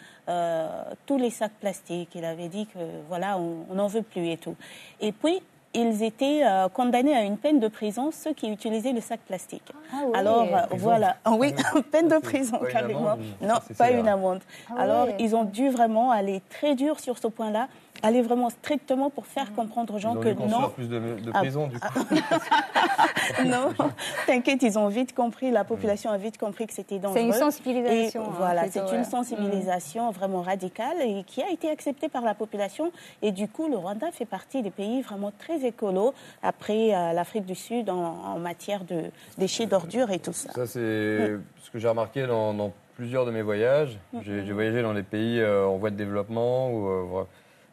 tous 1.06 1.18
les 1.18 1.30
sacs 1.30 1.52
plastiques. 1.60 2.10
Il 2.16 2.24
avait 2.24 2.48
dit 2.48 2.66
que 2.66 2.80
voilà, 3.08 3.38
on 3.38 3.72
n'en 3.72 3.86
veut 3.86 4.02
plus 4.02 4.30
et 4.30 4.36
tout. 4.36 4.56
Et 5.00 5.12
puis, 5.12 5.40
ils 5.76 6.02
étaient 6.02 6.40
euh, 6.44 6.68
condamnés 6.68 7.14
à 7.14 7.22
une 7.22 7.36
peine 7.36 7.60
de 7.60 7.68
prison, 7.68 8.10
ceux 8.10 8.32
qui 8.32 8.50
utilisaient 8.50 8.92
le 8.92 9.00
sac 9.00 9.20
plastique. 9.20 9.72
Ah 9.92 10.18
Alors, 10.18 10.42
euh, 10.42 10.60
voilà. 10.72 11.16
Ah 11.24 11.32
oui, 11.32 11.54
peine 11.92 12.08
de 12.08 12.18
prison, 12.18 12.58
carrément. 12.70 13.16
Non, 13.40 13.56
pas 13.76 13.90
une 13.90 14.08
amende. 14.08 14.40
Ah 14.70 14.80
Alors, 14.80 15.08
ils 15.18 15.36
ont 15.36 15.44
dû 15.44 15.68
vraiment 15.68 16.10
aller 16.10 16.42
très 16.50 16.74
dur 16.74 16.98
sur 16.98 17.18
ce 17.18 17.28
point-là 17.28 17.68
aller 18.06 18.22
vraiment 18.22 18.50
strictement 18.50 19.10
pour 19.10 19.26
faire 19.26 19.52
comprendre 19.52 19.94
aux 19.94 19.98
gens 19.98 20.14
ils 20.14 20.18
ont 20.18 20.20
que 20.20 20.28
non. 20.28 20.68
plus 20.70 20.88
de, 20.88 20.98
de 20.98 21.30
ah. 21.34 21.40
prison, 21.40 21.66
du 21.66 21.78
coup. 21.78 21.98
non, 23.46 23.72
t'inquiète, 24.26 24.62
ils 24.62 24.78
ont 24.78 24.88
vite 24.88 25.14
compris, 25.14 25.50
la 25.50 25.64
population 25.64 26.10
a 26.10 26.16
vite 26.16 26.38
compris 26.38 26.66
que 26.66 26.72
c'était 26.72 26.98
dangereux. 26.98 27.18
C'est 27.20 27.26
une 27.26 27.32
sensibilisation. 27.32 28.22
Hein, 28.22 28.34
voilà, 28.36 28.68
c'est 28.70 28.92
une 28.92 29.04
sensibilisation 29.04 30.10
vraiment 30.10 30.42
radicale 30.42 30.96
et 31.02 31.24
qui 31.24 31.42
a 31.42 31.50
été 31.50 31.68
acceptée 31.68 32.08
par 32.08 32.22
la 32.22 32.34
population. 32.34 32.92
Et 33.22 33.32
du 33.32 33.48
coup, 33.48 33.68
le 33.68 33.76
Rwanda 33.76 34.10
fait 34.12 34.24
partie 34.24 34.62
des 34.62 34.70
pays 34.70 35.02
vraiment 35.02 35.32
très 35.36 35.64
écolos 35.64 36.14
après 36.42 36.94
euh, 36.94 37.12
l'Afrique 37.12 37.46
du 37.46 37.54
Sud 37.54 37.90
en, 37.90 38.38
matière 38.38 38.84
de 38.84 39.04
déchets 39.38 39.66
d'ordures 39.66 40.10
et 40.10 40.18
tout 40.18 40.32
ça. 40.32 40.52
Ça, 40.52 40.66
c'est 40.66 40.78
ce 40.78 41.70
que 41.72 41.78
j'ai 41.78 41.88
remarqué 41.88 42.26
dans, 42.26 42.72
plusieurs 42.94 43.26
de 43.26 43.30
mes 43.30 43.42
voyages. 43.42 43.98
J'ai 44.22 44.52
voyagé 44.52 44.82
dans 44.82 44.94
des 44.94 45.02
pays 45.02 45.40
euh, 45.40 45.66
en 45.66 45.76
voie 45.76 45.90
de 45.90 45.96
développement 45.96 46.70
ou 46.70 46.88
euh, 46.88 47.24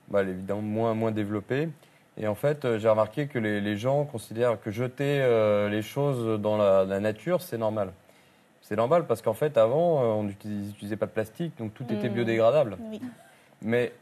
bah, 0.10 0.24
évidemment 0.24 0.62
moins, 0.62 0.94
moins 0.94 1.12
développé. 1.12 1.70
Et 2.18 2.28
en 2.28 2.36
fait, 2.36 2.64
euh, 2.64 2.78
j'ai 2.78 2.90
remarqué 2.90 3.28
que 3.28 3.40
les, 3.40 3.78
gens 3.78 4.06
considèrent 4.06 4.62
que 4.62 4.72
jeter 4.72 5.20
euh, 5.22 5.70
les 5.70 5.82
choses 5.82 6.40
dans 6.40 6.58
la, 6.58 7.00
nature, 7.00 7.42
c'est 7.42 7.58
normal. 7.58 7.92
C'est 8.62 8.76
normal 8.76 9.06
parce 9.08 9.22
qu'en 9.22 9.34
fait, 9.34 9.58
avant, 9.58 10.02
euh, 10.02 10.06
on 10.06 10.24
n'utilisait 10.24 10.96
pas 10.96 11.08
de 11.08 11.12
plastique, 11.12 11.58
donc 11.58 11.74
tout 11.74 11.86
était 11.92 12.10
mmh. 12.10 12.14
biodégradable. 12.14 12.78
Mais 13.62 13.94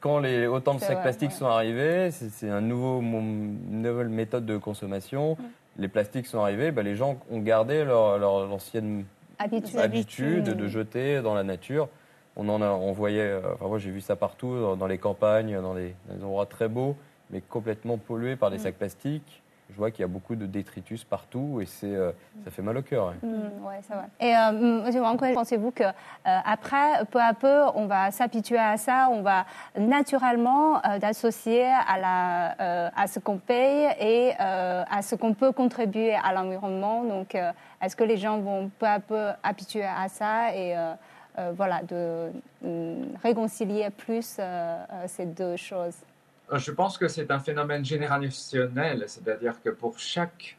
quand 0.00 0.20
les, 0.20 0.46
autant 0.46 0.74
de 0.74 0.80
sacs 0.80 1.02
plastiques 1.02 1.32
sont 1.32 1.46
arrivés, 1.46 2.10
c'est 2.10 2.48
un 2.48 2.60
nouveau, 2.60 3.00
une 3.00 3.82
nouvelle 3.82 4.08
méthode 4.08 4.46
de 4.46 4.56
consommation. 4.56 5.32
Mmh. 5.32 5.44
Les 5.78 5.88
plastiques 5.88 6.26
sont 6.26 6.40
arrivés, 6.40 6.70
bah, 6.70 6.82
les 6.82 6.94
gens 6.94 7.18
ont 7.30 7.40
gardé 7.40 7.84
leur, 7.84 8.18
leur 8.18 8.50
ancienne 8.52 9.04
habitude 9.38 10.44
de 10.44 10.68
jeter 10.68 11.20
dans 11.20 11.34
la 11.34 11.42
nature 11.42 11.88
on 12.36 12.48
en 12.48 12.62
a, 12.62 12.68
on 12.68 12.92
voyait, 12.92 13.20
euh, 13.22 13.40
enfin 13.54 13.66
moi 13.66 13.78
j'ai 13.78 13.90
vu 13.90 14.00
ça 14.00 14.14
partout, 14.14 14.76
dans 14.76 14.86
les 14.86 14.98
campagnes, 14.98 15.60
dans 15.60 15.74
les, 15.74 15.94
endroits 16.22 16.46
très 16.46 16.68
beaux, 16.68 16.96
mais 17.30 17.40
complètement 17.40 17.96
pollués 17.96 18.36
par 18.36 18.50
des 18.50 18.58
mm. 18.58 18.60
sacs 18.60 18.76
plastiques. 18.76 19.42
Je 19.68 19.76
vois 19.78 19.90
qu'il 19.90 20.02
y 20.02 20.04
a 20.04 20.08
beaucoup 20.08 20.36
de 20.36 20.46
détritus 20.46 21.02
partout 21.02 21.58
et 21.60 21.66
c'est, 21.66 21.92
euh, 21.92 22.12
ça 22.44 22.52
fait 22.52 22.62
mal 22.62 22.76
au 22.76 22.82
cœur. 22.82 23.14
Mm, 23.20 23.66
ouais, 23.66 23.80
ça 23.82 23.96
va. 23.96 24.06
Et 24.20 24.32
euh, 24.32 24.84
Monsieur 24.84 25.02
pensez-vous 25.34 25.72
que 25.72 25.82
après, 26.24 27.04
peu 27.10 27.20
à 27.20 27.34
peu, 27.34 27.62
on 27.74 27.86
va 27.86 28.12
s'habituer 28.12 28.58
à 28.58 28.76
ça, 28.76 29.08
on 29.10 29.22
va 29.22 29.44
naturellement 29.76 30.80
d'associer 31.00 31.64
à 31.64 31.98
la, 31.98 32.90
à 32.96 33.06
ce 33.08 33.18
qu'on 33.18 33.38
paye 33.38 33.88
et 33.98 34.34
à 34.38 35.02
ce 35.02 35.16
qu'on 35.16 35.34
peut 35.34 35.50
contribuer 35.50 36.14
à 36.14 36.32
l'environnement. 36.32 37.02
Donc, 37.02 37.36
est-ce 37.82 37.96
que 37.96 38.04
les 38.04 38.16
gens 38.16 38.38
vont 38.38 38.70
peu 38.78 38.86
à 38.86 39.00
peu 39.00 39.28
habituer 39.42 39.84
à 39.84 40.08
ça 40.08 40.54
et 40.54 40.76
euh, 40.76 40.94
voilà, 41.54 41.82
de 41.82 42.30
euh, 42.64 43.04
réconcilier 43.22 43.90
plus 43.90 44.36
euh, 44.38 44.84
ces 45.06 45.26
deux 45.26 45.56
choses 45.56 45.96
Je 46.52 46.70
pense 46.70 46.96
que 46.96 47.08
c'est 47.08 47.30
un 47.30 47.38
phénomène 47.38 47.84
générationnel, 47.84 49.04
c'est-à-dire 49.06 49.60
que 49.62 49.70
pour 49.70 49.98
chaque 49.98 50.56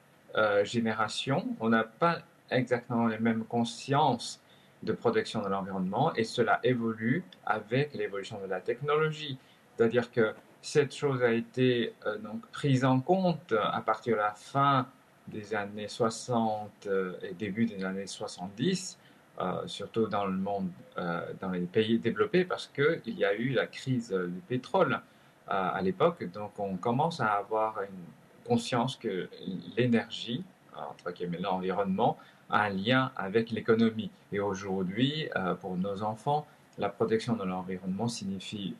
génération, 0.64 1.48
on 1.60 1.70
n'a 1.70 1.84
pas 1.84 2.20
exactement 2.52 3.08
les 3.08 3.18
mêmes 3.18 3.44
consciences 3.44 4.40
de 4.84 4.94
protection 4.94 5.42
de 5.42 5.48
l'environnement 5.48 6.14
et 6.14 6.24
cela 6.24 6.60
évolue 6.64 7.24
avec 7.44 7.96
l'évolution 7.96 8.40
de 8.40 8.46
la 8.46 8.62
technologie. 8.62 9.40
C'est-à-dire 9.76 10.12
que 10.12 10.36
cette 10.62 10.94
chose 10.94 11.24
a 11.24 11.32
été 11.32 11.96
donc 12.22 12.46
prise 12.52 12.86
en 12.86 13.00
compte 13.00 13.52
à 13.60 13.82
partir 13.82 14.14
de 14.16 14.22
la 14.22 14.34
fin 14.34 14.86
des 15.28 15.56
années 15.56 15.88
60 15.88 16.88
et 17.24 17.34
début 17.34 17.66
des 17.66 17.84
années 17.84 18.06
70 18.06 19.00
euh, 19.40 19.68
surtout 19.68 20.08
dans 20.08 20.26
le 20.26 20.36
monde, 20.36 20.70
euh, 20.98 21.22
dans 21.40 21.52
les 21.52 21.68
pays 21.68 22.00
développés, 22.00 22.44
parce 22.44 22.66
qu'il 22.66 23.20
y 23.20 23.24
a 23.24 23.36
eu 23.36 23.50
la 23.50 23.68
crise 23.68 24.12
du 24.12 24.40
pétrole 24.40 24.94
euh, 24.94 25.00
à 25.48 25.80
l'époque. 25.84 26.24
Donc, 26.32 26.58
on 26.58 26.76
commence 26.76 27.20
à 27.20 27.28
avoir 27.28 27.84
une 27.84 28.48
conscience 28.48 28.96
que 28.96 29.30
l'énergie, 29.78 30.44
entre 30.76 31.12
guillemets, 31.12 31.38
l'environnement, 31.38 32.18
a 32.50 32.64
un 32.64 32.70
lien 32.70 33.12
avec 33.16 33.52
l'économie. 33.52 34.10
Et 34.32 34.40
aujourd'hui, 34.40 35.30
pour 35.60 35.76
nos 35.76 36.02
enfants, 36.02 36.48
la 36.78 36.90
protection 36.90 37.36
de 37.36 37.44
l'environnement 37.44 38.08
signifie 38.08 38.76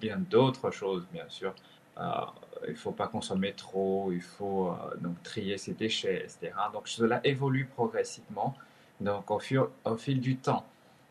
bien 0.00 0.18
d'autres 0.18 0.70
choses, 0.70 1.06
bien 1.12 1.28
sûr. 1.28 1.54
il 2.66 2.70
ne 2.70 2.74
faut 2.74 2.92
pas 2.92 3.08
consommer 3.08 3.52
trop, 3.52 4.10
il 4.12 4.22
faut 4.22 4.74
donc 5.00 5.22
trier 5.22 5.58
ses 5.58 5.74
déchets, 5.74 6.24
etc. 6.24 6.52
Donc 6.72 6.88
cela 6.88 7.20
évolue 7.22 7.66
progressivement 7.66 8.56
donc 9.02 9.30
au, 9.30 9.38
fil 9.38 10.20
du 10.20 10.36
temps. 10.36 10.64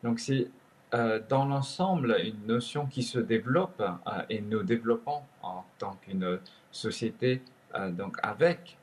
Donc 0.03 0.19
c'est 0.19 0.47
euh, 0.93 1.21
dans 1.29 1.45
l'ensemble 1.45 2.17
une 2.23 2.47
notion 2.47 2.85
qui 2.85 3.03
se 3.03 3.19
développe 3.19 3.81
euh, 3.81 4.21
et 4.29 4.41
nous 4.41 4.63
développons 4.63 5.21
en 5.41 5.63
tant 5.77 5.95
qu'une 6.01 6.39
société 6.71 7.41
euh, 7.75 7.91
donc 7.91 8.17
avec 8.23 8.77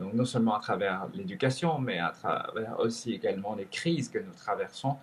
donc 0.00 0.14
non 0.14 0.24
seulement 0.24 0.56
à 0.56 0.58
travers 0.58 1.06
l'éducation 1.14 1.78
mais 1.78 2.00
à 2.00 2.10
travers 2.10 2.80
aussi 2.80 3.12
également 3.12 3.54
les 3.54 3.66
crises 3.66 4.08
que 4.08 4.18
nous 4.18 4.32
traversons 4.32 4.96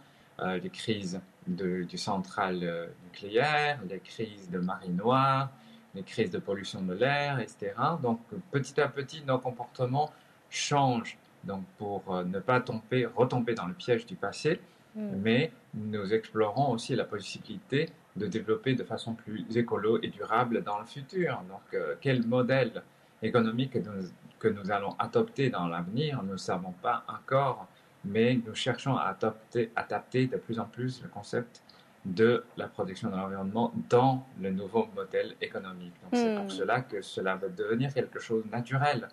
les 0.44 0.70
crises 0.70 1.22
du 1.48 1.98
central 1.98 2.90
nucléaire 3.06 3.80
les 3.90 4.02
crises 4.02 4.50
de 4.50 4.60
marée 4.60 4.90
noire 4.90 5.50
les 5.96 6.04
crises 6.04 6.32
de 6.32 6.40
pollution 6.40 6.82
de 6.82 6.96
l'air 6.96 7.40
etc 7.40 7.76
donc 8.04 8.20
petit 8.52 8.82
à 8.82 8.90
petit 8.90 9.24
nos 9.26 9.40
comportements 9.40 10.12
changent 10.50 11.18
donc 11.48 11.64
pour 11.78 12.04
euh, 12.14 12.24
ne 12.24 12.40
pas 12.40 12.60
tomber, 12.62 13.06
retomber 13.06 13.56
dans 13.56 13.66
le 13.66 13.74
piège 13.74 14.06
du 14.06 14.16
passé, 14.16 14.60
hmm. 14.96 15.10
mais 15.24 15.52
nous 15.74 16.14
explorons 16.14 16.72
aussi 16.72 16.96
la 16.96 17.06
possibilité 17.06 17.90
de 18.16 18.28
développer 18.28 18.76
de 18.76 18.84
façon 18.84 19.14
plus 19.14 19.46
écolo 19.56 20.00
et 20.02 20.10
durable 20.10 20.64
dans 20.64 20.80
le 20.80 20.86
futur. 20.86 21.42
Donc, 21.50 21.62
euh, 21.74 21.96
quel 22.02 22.26
modèle 22.26 22.84
économique 23.22 23.72
que 23.74 23.80
nous, 23.80 24.10
que 24.40 24.48
nous 24.48 24.72
allons 24.72 24.96
adopter 25.00 25.50
dans 25.50 25.68
l'avenir, 25.68 26.22
nous 26.24 26.34
ne 26.34 26.38
savons 26.38 26.74
pas 26.82 27.04
encore, 27.08 27.68
mais 28.06 28.40
nous 28.46 28.56
cherchons 28.56 28.96
à 28.96 29.06
adopter, 29.06 29.72
adapter 29.76 30.28
de 30.28 30.38
plus 30.38 30.60
en 30.60 30.66
plus 30.66 31.02
le 31.02 31.10
concept 31.10 31.62
de 32.08 32.44
la 32.56 32.68
protection 32.68 33.10
de 33.10 33.16
l'environnement 33.16 33.72
dans 33.90 34.24
le 34.40 34.50
nouveau 34.52 34.88
modèle 34.96 35.36
économique. 35.42 35.94
Donc, 36.04 36.12
c'est 36.14 36.36
pour 36.36 36.46
hmm. 36.46 36.50
cela 36.50 36.82
que 36.82 37.02
cela 37.02 37.36
va 37.36 37.50
devenir 37.50 37.94
quelque 37.94 38.20
chose 38.20 38.46
de 38.46 38.52
naturel. 38.52 39.08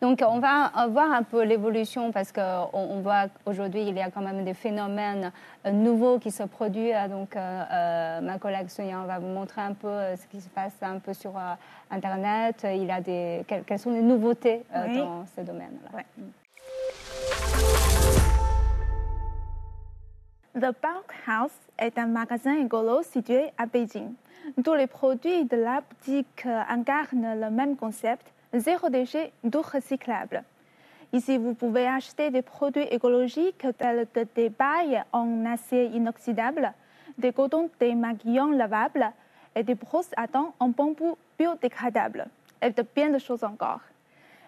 Donc, 0.00 0.22
on 0.26 0.40
va 0.40 0.70
voir 0.88 1.12
un 1.12 1.22
peu 1.22 1.42
l'évolution 1.44 2.10
parce 2.10 2.32
qu'on 2.32 2.68
on 2.72 3.00
voit 3.00 3.26
aujourd'hui, 3.46 3.82
il 3.82 3.96
y 3.96 4.00
a 4.00 4.10
quand 4.10 4.20
même 4.20 4.44
des 4.44 4.54
phénomènes 4.54 5.32
euh, 5.64 5.70
nouveaux 5.70 6.18
qui 6.18 6.30
se 6.30 6.42
produisent. 6.42 6.94
Donc, 7.08 7.36
euh, 7.36 7.62
euh, 7.72 8.20
ma 8.20 8.38
collègue 8.38 8.68
Sonia 8.68 9.04
va 9.06 9.18
vous 9.18 9.28
montrer 9.28 9.60
un 9.60 9.74
peu 9.74 10.16
ce 10.16 10.26
qui 10.26 10.40
se 10.40 10.48
passe 10.48 10.74
un 10.82 10.98
peu 10.98 11.14
sur 11.14 11.32
Internet. 11.90 12.64
Il 12.64 12.84
y 12.84 12.90
a 12.90 13.00
des, 13.00 13.44
quelles 13.46 13.78
sont 13.78 13.92
les 13.92 14.02
nouveautés 14.02 14.62
dans 14.74 15.24
ce 15.36 15.42
domaine-là. 15.42 16.02
The 20.56 20.74
Bulk 20.82 21.14
House 21.28 21.56
est 21.78 21.96
un 21.96 22.08
magasin 22.08 22.56
écolo 22.56 23.02
situé 23.04 23.52
à 23.56 23.66
Beijing. 23.66 24.14
Tous 24.64 24.74
les 24.74 24.88
produits 24.88 25.44
de 25.44 25.56
la 25.56 25.80
boutique 25.80 26.44
incarnent 26.44 27.40
le 27.40 27.50
même 27.50 27.76
concept, 27.76 28.26
zéro 28.52 28.88
déchet, 28.88 29.32
tout 29.52 29.62
recyclable. 29.62 30.42
Ici, 31.12 31.38
vous 31.38 31.54
pouvez 31.54 31.86
acheter 31.86 32.30
des 32.30 32.42
produits 32.42 32.88
écologiques 32.90 33.64
tels 33.78 34.08
que 34.12 34.26
des 34.34 34.48
bailles 34.48 35.00
en 35.12 35.46
acier 35.46 35.84
inoxydable, 35.84 36.72
des 37.16 37.32
cotons 37.32 37.70
démaquillants 37.78 38.50
lavables 38.50 39.12
et 39.54 39.62
des 39.62 39.76
brosses 39.76 40.10
à 40.16 40.26
dents 40.26 40.52
en 40.58 40.70
bambou 40.70 41.16
biodégradable, 41.38 42.26
et 42.60 42.70
de 42.70 42.84
bien 42.96 43.10
de 43.10 43.18
choses 43.18 43.44
encore. 43.44 43.82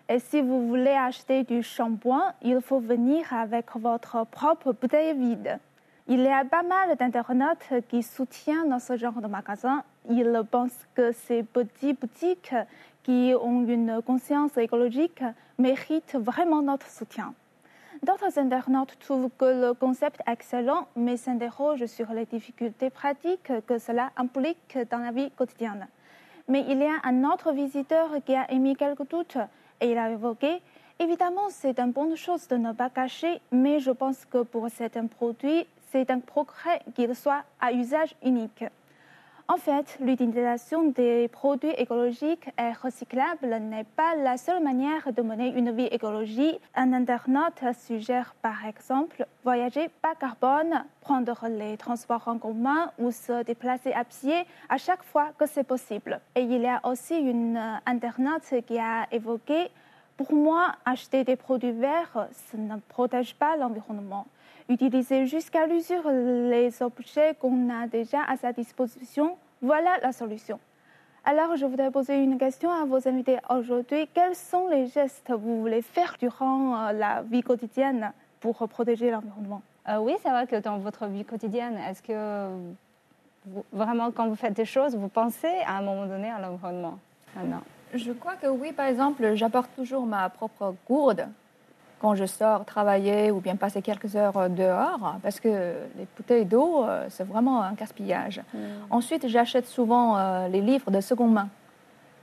Et 0.09 0.19
si 0.19 0.43
vous 0.43 0.67
voulez 0.67 0.97
acheter 0.97 1.45
du 1.45 1.63
shampoing, 1.63 2.35
il 2.43 2.61
faut 2.61 2.81
venir 2.81 3.33
avec 3.33 3.77
votre 3.77 4.27
propre 4.27 4.73
bouteille 4.73 5.17
vide. 5.17 5.61
Il 6.09 6.21
y 6.21 6.29
a 6.29 6.45
pas 6.45 6.65
mal 6.65 6.97
d'internautes 6.97 7.73
qui 7.89 8.03
soutiennent 8.03 8.77
ce 8.81 8.97
genre 8.97 9.21
de 9.21 9.29
magasin. 9.29 9.85
Ils 10.11 10.43
pensent 10.51 10.87
que 10.97 11.13
ces 11.13 11.45
petites 11.45 12.01
boutiques 12.01 12.55
qui 13.05 13.33
ont 13.41 13.65
une 13.65 14.03
conscience 14.05 14.57
écologique 14.57 15.23
méritent 15.59 16.17
vraiment 16.17 16.61
notre 16.61 16.89
soutien. 16.89 17.35
D'autres 18.03 18.37
internautes 18.37 18.99
trouvent 18.99 19.31
que 19.39 19.45
le 19.45 19.75
concept 19.75 20.21
est 20.27 20.33
excellent, 20.33 20.89
mais 20.97 21.17
s'interrogent 21.17 21.87
sur 21.87 22.13
les 22.13 22.27
difficultés 22.27 22.91
pratiques 22.91 23.53
que 23.69 23.79
cela 23.79 24.11
implique 24.17 24.77
dans 24.91 24.99
la 24.99 25.13
vie 25.13 25.31
quotidienne. 25.31 25.87
Mais 26.49 26.65
il 26.69 26.79
y 26.79 26.85
a 26.85 26.99
un 27.05 27.23
autre 27.31 27.53
visiteur 27.53 28.11
qui 28.27 28.35
a 28.35 28.51
émis 28.51 28.75
quelques 28.75 29.09
doutes 29.09 29.39
et 29.81 29.93
il 29.93 29.99
a 29.99 30.11
évoqué 30.11 30.61
Évidemment, 30.99 31.49
c'est 31.51 31.81
une 31.81 31.91
bonne 31.91 32.15
chose 32.17 32.47
de 32.47 32.57
ne 32.57 32.73
pas 32.73 32.89
cacher, 32.89 33.41
mais 33.51 33.81
je 33.81 33.91
pense 33.91 34.25
que 34.25 34.43
pour 34.43 34.69
certains 34.71 35.07
produits, 35.07 35.67
c'est 35.93 36.11
un 36.11 36.21
progrès 36.21 36.81
qu'il 36.95 37.15
soit 37.15 37.45
à 37.61 37.73
usage 37.73 38.15
unique. 38.25 38.65
En 39.49 39.59
fait, 39.59 39.99
l'utilisation 40.01 40.85
des 40.91 41.29
produits 41.29 41.75
écologiques 41.77 42.49
et 42.59 42.73
recyclables 42.83 43.55
n'est 43.61 43.85
pas 43.85 44.15
la 44.17 44.39
seule 44.39 44.63
manière 44.63 45.13
de 45.13 45.21
mener 45.21 45.49
une 45.49 45.73
vie 45.73 45.89
écologique. 45.91 46.59
Un 46.75 46.95
internaute 46.95 47.63
suggère 47.75 48.35
par 48.41 48.65
exemple 48.65 49.27
voyager 49.45 49.91
pas 50.01 50.15
carbone, 50.15 50.85
prendre 51.03 51.49
les 51.49 51.77
transports 51.77 52.27
en 52.29 52.39
commun 52.39 52.91
ou 52.99 53.11
se 53.11 53.43
déplacer 53.43 53.93
à 53.93 54.05
pied 54.05 54.47
à 54.71 54.79
chaque 54.79 55.03
fois 55.03 55.33
que 55.39 55.45
c'est 55.45 55.65
possible. 55.65 56.21
Et 56.35 56.43
il 56.43 56.63
y 56.63 56.67
a 56.67 56.81
aussi 56.85 57.17
une 57.17 57.61
internaute 57.85 58.55
qui 58.67 58.79
a 58.79 59.07
évoqué 59.13 59.69
pour 60.17 60.33
moi, 60.33 60.77
acheter 60.85 61.25
des 61.25 61.37
produits 61.37 61.73
verts, 61.73 62.29
ça 62.31 62.57
ne 62.57 62.77
protège 62.89 63.35
pas 63.35 63.57
l'environnement. 63.57 64.27
Utiliser 64.69 65.27
jusqu'à 65.27 65.67
l'usure 65.67 66.09
les 66.11 66.83
objets 66.83 67.35
qu'on 67.41 67.69
a 67.71 67.87
déjà 67.87 68.23
à 68.29 68.37
sa 68.37 68.53
disposition, 68.53 69.37
voilà 69.61 69.99
la 70.03 70.13
solution. 70.13 70.59
Alors, 71.25 71.57
je 71.57 71.67
voudrais 71.67 71.91
poser 71.91 72.17
une 72.17 72.37
question 72.37 72.71
à 72.71 72.85
vos 72.85 73.07
invités 73.07 73.39
aujourd'hui. 73.49 74.09
Quels 74.13 74.35
sont 74.35 74.69
les 74.69 74.87
gestes 74.87 75.23
que 75.25 75.33
vous 75.33 75.61
voulez 75.61 75.83
faire 75.83 76.17
durant 76.19 76.77
euh, 76.77 76.93
la 76.93 77.23
vie 77.23 77.43
quotidienne 77.43 78.13
pour 78.41 78.57
protéger 78.69 79.11
l'environnement? 79.11 79.63
Euh, 79.89 79.99
Oui, 79.99 80.15
c'est 80.23 80.31
vrai 80.31 80.47
que 80.47 80.57
dans 80.57 80.79
votre 80.79 81.07
vie 81.07 81.25
quotidienne, 81.25 81.77
est-ce 81.89 82.03
que 82.03 82.49
vraiment, 83.73 84.11
quand 84.11 84.29
vous 84.29 84.35
faites 84.37 84.55
des 84.55 84.65
choses, 84.65 84.97
vous 84.97 85.09
pensez 85.09 85.53
à 85.67 85.79
un 85.79 85.83
moment 85.83 86.07
donné 86.07 86.29
à 86.29 86.41
l'environnement? 86.41 86.99
Non. 87.37 87.61
Je 87.95 88.13
crois 88.13 88.35
que 88.35 88.47
oui, 88.47 88.73
par 88.73 88.87
exemple, 88.87 89.35
j'apporte 89.35 89.71
toujours 89.77 90.07
ma 90.07 90.29
propre 90.29 90.75
gourde 90.89 91.29
quand 92.03 92.17
je 92.17 92.27
sors 92.27 92.65
travailler 92.65 93.31
ou 93.31 93.41
bien 93.41 93.55
passer 93.55 93.81
quelques 93.81 94.17
heures 94.17 94.51
dehors, 94.51 95.19
parce 95.23 95.39
que 95.39 95.49
les 95.97 96.07
bouteilles 96.17 96.45
d'eau, 96.45 96.85
euh, 96.85 97.07
c'est 97.09 97.23
vraiment 97.23 97.63
un 97.63 97.75
gaspillage. 97.75 98.43
Mm. 98.53 98.59
Ensuite, 98.91 99.29
j'achète 99.29 99.67
souvent 99.67 100.19
euh, 100.19 100.49
les 100.49 100.61
livres 100.61 100.91
de 100.91 101.01
seconde 101.01 101.33
main, 101.33 101.49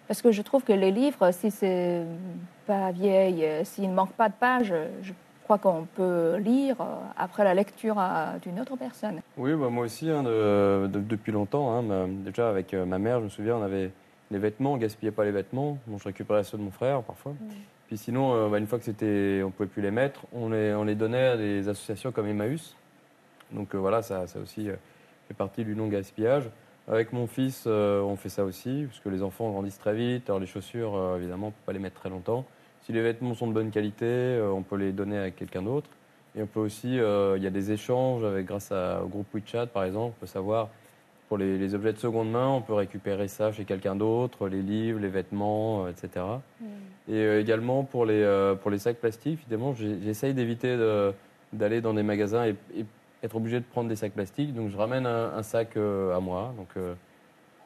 parce 0.09 0.21
que 0.21 0.33
je 0.33 0.41
trouve 0.41 0.65
que 0.65 0.73
les 0.73 0.91
livres, 0.91 1.31
si 1.31 1.49
c'est 1.49 2.03
pas 2.67 2.91
vieille, 2.91 3.45
euh, 3.45 3.63
s'il 3.63 3.89
ne 3.89 3.95
manque 3.95 4.11
pas 4.11 4.27
de 4.27 4.33
pages, 4.33 4.73
je 5.01 5.13
crois 5.45 5.57
qu'on 5.57 5.87
peut 5.95 6.35
lire 6.35 6.75
après 7.17 7.45
la 7.45 7.53
lecture 7.53 7.95
d'une 8.41 8.59
autre 8.59 8.75
personne. 8.75 9.21
Oui, 9.37 9.53
bah, 9.55 9.69
moi 9.69 9.85
aussi, 9.85 10.09
hein, 10.09 10.23
depuis 10.23 11.31
longtemps. 11.31 11.71
Hein, 11.71 12.07
déjà, 12.25 12.49
avec 12.49 12.73
ma 12.73 12.99
mère, 12.99 13.19
je 13.19 13.25
me 13.25 13.29
souviens, 13.29 13.55
on 13.55 13.63
avait 13.63 13.91
les 14.29 14.37
vêtements, 14.37 14.73
on 14.73 14.77
gaspillait 14.77 15.11
pas 15.11 15.23
les 15.23 15.31
vêtements. 15.31 15.79
Bon, 15.87 15.97
je 15.97 16.03
récupérais 16.03 16.43
ceux 16.43 16.57
de 16.57 16.63
mon 16.63 16.69
frère 16.69 17.01
parfois. 17.01 17.31
Mm. 17.31 17.49
Puis 17.89 17.97
sinon, 17.97 18.35
euh, 18.35 18.49
bah, 18.49 18.59
une 18.59 18.67
fois 18.67 18.77
que 18.77 18.85
c'était, 18.85 19.41
on 19.43 19.49
pouvait 19.49 19.67
plus 19.67 19.81
les 19.81 19.89
mettre, 19.89 20.21
on 20.31 20.49
les, 20.49 20.75
on 20.75 20.83
les 20.83 20.93
donnait 20.93 21.25
à 21.25 21.37
des 21.37 21.67
associations 21.69 22.11
comme 22.11 22.27
Emmaüs. 22.27 22.75
Donc 23.51 23.73
euh, 23.73 23.79
voilà, 23.79 24.03
ça, 24.03 24.27
ça 24.27 24.37
aussi 24.39 24.69
euh, 24.69 24.75
fait 25.27 25.33
partie 25.33 25.65
du 25.65 25.75
non-gaspillage. 25.75 26.51
Avec 26.87 27.13
mon 27.13 27.25
fils, 27.25 27.65
on 27.67 28.15
fait 28.15 28.29
ça 28.29 28.43
aussi, 28.43 28.85
parce 28.87 28.99
que 28.99 29.09
les 29.09 29.21
enfants 29.23 29.49
grandissent 29.49 29.79
très 29.79 29.95
vite. 29.95 30.29
Alors 30.29 30.39
les 30.39 30.47
chaussures, 30.47 31.15
évidemment, 31.17 31.47
on 31.47 31.51
peut 31.51 31.65
pas 31.67 31.73
les 31.73 31.79
mettre 31.79 31.99
très 31.99 32.09
longtemps. 32.09 32.45
Si 32.81 32.91
les 32.93 33.01
vêtements 33.03 33.35
sont 33.35 33.47
de 33.47 33.53
bonne 33.53 33.69
qualité, 33.69 34.39
on 34.51 34.63
peut 34.63 34.75
les 34.75 34.91
donner 34.91 35.19
à 35.19 35.29
quelqu'un 35.29 35.61
d'autre. 35.61 35.87
Et 36.35 36.41
on 36.41 36.47
peut 36.47 36.59
aussi, 36.59 36.93
il 36.93 37.43
y 37.43 37.47
a 37.47 37.49
des 37.51 37.71
échanges 37.71 38.23
avec, 38.23 38.47
grâce 38.47 38.71
au 38.71 39.07
groupe 39.07 39.27
WeChat, 39.35 39.67
par 39.67 39.83
exemple, 39.83 40.15
on 40.17 40.19
peut 40.19 40.25
savoir 40.25 40.69
pour 41.27 41.37
les, 41.37 41.75
objets 41.75 41.93
de 41.93 41.99
seconde 41.99 42.31
main, 42.31 42.47
on 42.47 42.61
peut 42.61 42.73
récupérer 42.73 43.27
ça 43.27 43.51
chez 43.51 43.65
quelqu'un 43.65 43.95
d'autre, 43.95 44.47
les 44.47 44.63
livres, 44.63 44.99
les 44.99 45.09
vêtements, 45.09 45.87
etc. 45.87 46.25
Et 47.09 47.15
euh, 47.15 47.41
également 47.41 47.83
pour 47.83 48.05
les, 48.05 48.21
euh, 48.21 48.55
pour 48.55 48.69
les 48.69 48.77
sacs 48.77 48.97
plastiques, 48.97 49.39
évidemment, 49.41 49.73
j'essaye 49.73 50.33
d'éviter 50.33 50.77
d'aller 51.51 51.81
dans 51.81 51.93
des 51.93 52.03
magasins 52.03 52.45
et, 52.45 52.55
être 53.21 53.35
obligé 53.35 53.59
de 53.59 53.65
prendre 53.65 53.89
des 53.89 53.97
sacs 53.97 54.13
plastiques. 54.13 54.53
Donc 54.53 54.69
je 54.69 54.77
ramène 54.77 55.05
un, 55.05 55.43
sac 55.43 55.75
euh, 55.75 56.15
à 56.15 56.21
moi. 56.21 56.53
Donc 56.55 56.69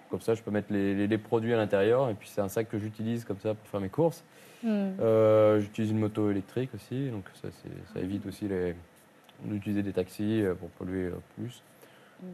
comme 0.09 0.21
ça, 0.21 0.33
je 0.33 0.41
peux 0.41 0.49
mettre 0.49 0.71
les, 0.71 1.07
les, 1.07 1.17
produits 1.17 1.53
à 1.53 1.57
l'intérieur. 1.57 2.09
Et 2.09 2.15
puis 2.15 2.29
c'est 2.29 2.41
un 2.41 2.47
sac 2.47 2.69
que 2.69 2.79
j'utilise 2.79 3.23
comme 3.25 3.39
ça 3.39 3.53
pour 3.53 3.67
faire 3.67 3.81
mes 3.81 3.89
courses. 3.89 4.23
Mm. 4.63 5.59
J'utilise 5.59 5.91
une 5.91 5.99
moto 5.99 6.31
électrique 6.31 6.71
aussi, 6.73 7.09
donc 7.09 7.25
ça, 7.41 7.49
ça 7.93 7.99
évite 7.99 8.25
aussi 8.25 8.47
d'utiliser 9.43 9.83
des 9.83 9.91
taxis 9.91 10.43
pour 10.59 10.69
polluer 10.69 11.11
plus. 11.35 11.61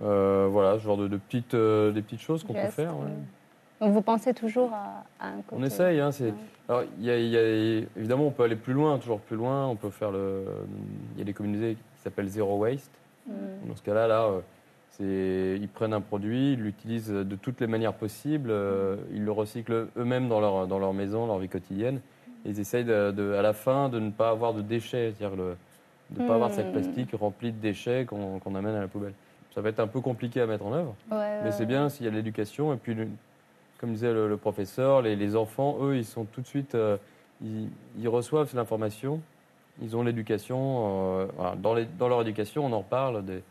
Euh, 0.04 0.48
voilà, 0.50 0.78
ce 0.78 0.84
genre 0.84 0.98
de, 0.98 1.18
petites, 1.18 1.56
des 1.56 2.02
petites 2.02 2.22
choses 2.22 2.44
qu'on 2.44 2.54
peut 2.54 2.70
faire. 2.70 2.94
Donc 3.80 3.94
vous 3.94 4.02
pensez 4.02 4.34
toujours 4.34 4.72
à, 4.74 5.26
un 5.26 5.42
côté 5.42 5.62
On 5.62 5.64
essaye. 5.64 6.00
Hein, 6.00 6.10
Alors, 6.68 6.84
y 7.00 7.10
a, 7.10 7.16
évidemment, 7.16 8.28
on 8.28 8.32
peut 8.32 8.44
aller 8.44 8.56
plus 8.56 8.74
loin, 8.74 8.98
toujours 8.98 9.20
plus 9.20 9.38
loin. 9.38 9.68
On 9.68 9.76
peut 9.76 9.90
faire 9.90 10.12
le. 10.12 10.44
Il 11.16 11.20
y 11.20 11.22
a 11.22 11.26
des 11.26 11.34
communautés 11.34 11.76
qui 11.76 12.02
s'appellent 12.04 12.28
Zero 12.28 12.58
Waste. 12.58 12.92
Mm. 13.28 13.32
Dans 13.68 13.76
ce 13.76 13.84
cas-là, 13.84 14.08
là, 14.08 14.30
euh, 15.02 15.58
ils 15.60 15.70
prennent 15.70 15.94
un 15.94 16.02
produit, 16.02 16.54
ils 16.54 16.60
l'utilisent 16.60 17.10
de 17.10 17.36
toutes 17.36 17.62
les 17.62 17.68
manières 17.68 17.94
possibles, 17.94 18.54
ils 19.14 19.24
le 19.24 19.32
recyclent 19.32 19.88
eux-mêmes 19.98 20.28
dans 20.28 20.42
leur, 20.42 20.68
dans 20.68 20.80
leur 20.80 20.94
maison, 20.94 21.26
leur 21.26 21.40
vie 21.40 21.48
quotidienne. 21.48 22.02
ils 22.44 22.60
essayent 22.60 22.84
de, 22.84 23.34
à 23.38 23.42
la 23.42 23.54
fin 23.54 23.88
de 23.88 24.00
ne 24.00 24.10
pas 24.10 24.30
avoir 24.30 24.54
de 24.54 24.62
déchets, 24.62 25.14
c'est-à-dire 25.18 25.38
de 25.38 25.56
ne 26.20 26.28
pas 26.28 26.34
avoir 26.34 26.50
de 26.50 26.56
sac 26.56 26.68
mm. 26.68 26.72
plastique 26.74 27.10
rempli 27.18 27.54
de 27.54 27.60
déchets 27.60 28.06
qu'on 28.06 28.56
amène 28.56 28.76
à 28.76 28.82
la 28.82 28.88
poubelle 28.90 29.14
ça 29.54 29.62
va 29.62 29.70
être 29.70 29.80
un 29.80 29.88
peu 29.88 30.00
compliqué 30.00 30.42
à 30.42 30.46
mettre 30.46 30.66
en 30.66 30.74
œuvre. 30.74 30.96
mais 31.12 31.52
c'est 31.52 31.66
bien 31.66 31.90
s'il 31.90 32.06
y 32.06 32.08
a 32.08 32.12
de 32.12 32.16
l'éducation. 32.16 32.74
Et 32.74 32.78
puis, 32.78 32.96
comme 33.80 33.94
disait 33.94 34.14
le, 34.14 34.38
professeur, 34.38 35.02
les, 35.02 35.36
enfants, 35.36 35.78
eux, 35.82 35.98
ils 35.98 36.06
sont 36.06 36.26
tout 36.26 36.42
de 36.42 36.48
suite, 36.48 36.76
euh, 36.76 36.98
ils, 37.42 38.08
reçoivent 38.08 38.54
l'information, 38.54 39.22
ils 39.82 39.96
ont 39.96 40.04
l'éducation. 40.04 41.22
Euh, 41.40 41.56
dans, 41.58 41.76
dans, 41.98 42.08
leur 42.10 42.22
éducation, 42.22 42.66
on 42.66 42.74
en 42.74 42.84
parle 42.84 43.24
de 43.26 43.42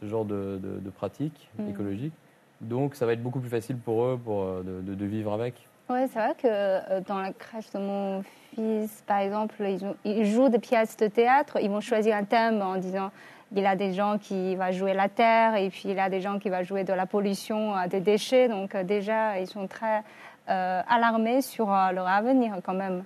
ce 0.00 0.06
genre 0.06 0.24
de, 0.24 0.60
de, 0.60 0.90
pratiques 0.90 1.48
mm. 1.58 1.70
écologiques. 1.70 2.14
Donc, 2.60 2.96
ça 2.96 3.06
va 3.06 3.12
être 3.12 3.22
beaucoup 3.22 3.38
plus 3.38 3.48
facile 3.48 3.76
pour 3.76 4.04
eux 4.04 4.20
pour, 4.22 4.42
euh, 4.42 4.62
de, 4.64 5.04
vivre 5.04 5.32
avec. 5.32 5.68
Oui, 5.88 6.00
c'est 6.12 6.18
vrai 6.18 6.34
que 6.34 7.00
dans 7.06 7.20
la 7.20 7.32
crèche 7.32 7.70
de 7.70 7.78
mon 7.78 8.22
fils, 8.54 9.02
par 9.06 9.18
exemple, 9.18 9.54
ils, 9.60 9.94
ils 10.04 10.26
jouent 10.26 10.48
des 10.48 10.58
pièces 10.58 10.96
de 10.96 11.06
théâtre, 11.06 11.58
ils 11.62 11.70
vont 11.70 11.80
choisir 11.80 12.16
un 12.16 12.24
thème 12.24 12.60
en 12.60 12.76
disant 12.76 13.10
il 13.52 13.62
y 13.62 13.66
a 13.66 13.76
des 13.76 13.92
gens 13.92 14.18
qui 14.18 14.56
vont 14.56 14.72
jouer 14.72 14.94
la 14.94 15.08
terre 15.08 15.54
et 15.56 15.70
puis 15.70 15.82
il 15.86 15.96
y 15.96 16.00
a 16.00 16.10
des 16.10 16.20
gens 16.20 16.38
qui 16.38 16.50
vont 16.50 16.62
jouer 16.62 16.84
de 16.84 16.92
la 16.92 17.06
pollution, 17.06 17.76
euh, 17.76 17.86
des 17.86 18.00
déchets. 18.00 18.48
Donc 18.48 18.74
euh, 18.74 18.84
déjà, 18.84 19.38
ils 19.38 19.46
sont 19.46 19.66
très 19.66 20.02
euh, 20.48 20.82
alarmés 20.88 21.42
sur 21.42 21.66
leur 21.66 22.06
avenir 22.06 22.56
quand 22.62 22.74
même. 22.74 23.04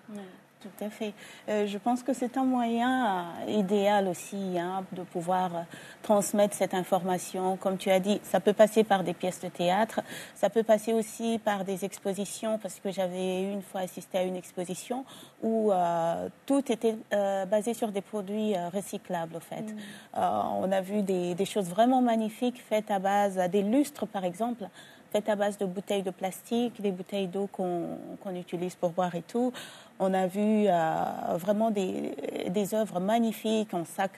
Tout 0.62 0.84
à 0.84 0.90
fait. 0.90 1.12
Euh, 1.48 1.66
je 1.66 1.76
pense 1.76 2.04
que 2.04 2.12
c'est 2.12 2.36
un 2.36 2.44
moyen 2.44 3.26
euh, 3.48 3.50
idéal 3.50 4.06
aussi 4.06 4.56
hein, 4.56 4.84
de 4.92 5.02
pouvoir 5.02 5.56
euh, 5.56 5.60
transmettre 6.04 6.54
cette 6.54 6.72
information. 6.72 7.56
Comme 7.56 7.78
tu 7.78 7.90
as 7.90 7.98
dit, 7.98 8.20
ça 8.22 8.38
peut 8.38 8.52
passer 8.52 8.84
par 8.84 9.02
des 9.02 9.12
pièces 9.12 9.40
de 9.40 9.48
théâtre, 9.48 10.02
ça 10.36 10.50
peut 10.50 10.62
passer 10.62 10.92
aussi 10.92 11.40
par 11.44 11.64
des 11.64 11.84
expositions, 11.84 12.58
parce 12.58 12.78
que 12.78 12.92
j'avais 12.92 13.42
une 13.42 13.62
fois 13.62 13.80
assisté 13.80 14.18
à 14.18 14.22
une 14.22 14.36
exposition 14.36 15.04
où 15.42 15.72
tout 16.46 16.62
était 16.70 16.96
basé 17.50 17.74
sur 17.74 17.90
des 17.90 18.00
produits 18.00 18.54
recyclables, 18.72 19.36
en 19.36 19.40
fait. 19.40 19.62
Mm. 19.62 20.20
on 20.62 20.70
a 20.70 20.80
vu 20.80 21.02
des, 21.02 21.34
des, 21.34 21.44
choses 21.44 21.68
vraiment 21.68 22.00
magnifiques 22.00 22.62
faites 22.68 22.90
à 22.92 23.00
base 23.00 23.36
des 23.50 23.62
lustres, 23.62 24.06
par 24.06 24.24
exemple 24.24 24.68
faites 25.12 25.28
à 25.28 25.36
base 25.36 25.58
de 25.58 25.66
bouteilles 25.66 26.02
de 26.02 26.10
plastique, 26.10 26.80
des 26.80 26.90
bouteilles 26.90 27.26
d'eau 27.26 27.48
qu'on 27.52 28.34
utilise 28.34 28.74
pour 28.74 28.90
boire 28.90 29.14
et 29.14 29.22
tout. 29.22 29.52
On 29.98 30.14
a 30.14 30.26
vu 30.26 30.66
euh, 30.66 31.04
vraiment 31.36 31.70
des, 31.70 32.14
des, 32.48 32.74
œuvres 32.74 32.98
magnifiques 32.98 33.74
en 33.74 33.84
sac, 33.84 34.12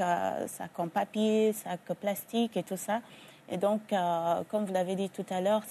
sac 0.46 0.70
en 0.78 0.88
papier, 0.88 1.52
sac 1.52 1.80
plastique 2.00 2.56
et 2.56 2.62
tout 2.62 2.76
ça. 2.76 3.00
Et 3.50 3.56
donc, 3.56 3.92
euh, 3.92 4.42
comme 4.48 4.64
vous 4.64 4.72
l'avez 4.72 4.94
dit 4.94 5.10
tout 5.10 5.26
à 5.30 5.40
l'heure, 5.40 5.62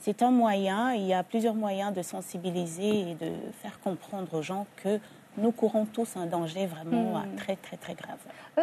c'est 0.00 0.22
un 0.22 0.30
moyen, 0.30 0.92
il 0.92 1.06
y 1.06 1.14
a 1.14 1.22
plusieurs 1.22 1.54
moyens 1.54 1.94
de 1.94 2.02
sensibiliser 2.02 3.10
et 3.10 3.14
de 3.14 3.32
faire 3.62 3.80
comprendre 3.80 4.34
aux 4.34 4.42
gens 4.42 4.66
que 4.76 4.98
nous 5.38 5.50
courons 5.50 5.86
tous 5.86 6.16
un 6.16 6.26
danger 6.26 6.66
vraiment 6.66 7.18
hmm. 7.18 7.36
très, 7.36 7.56
très, 7.56 7.76
très 7.78 7.94
grave. 7.94 8.18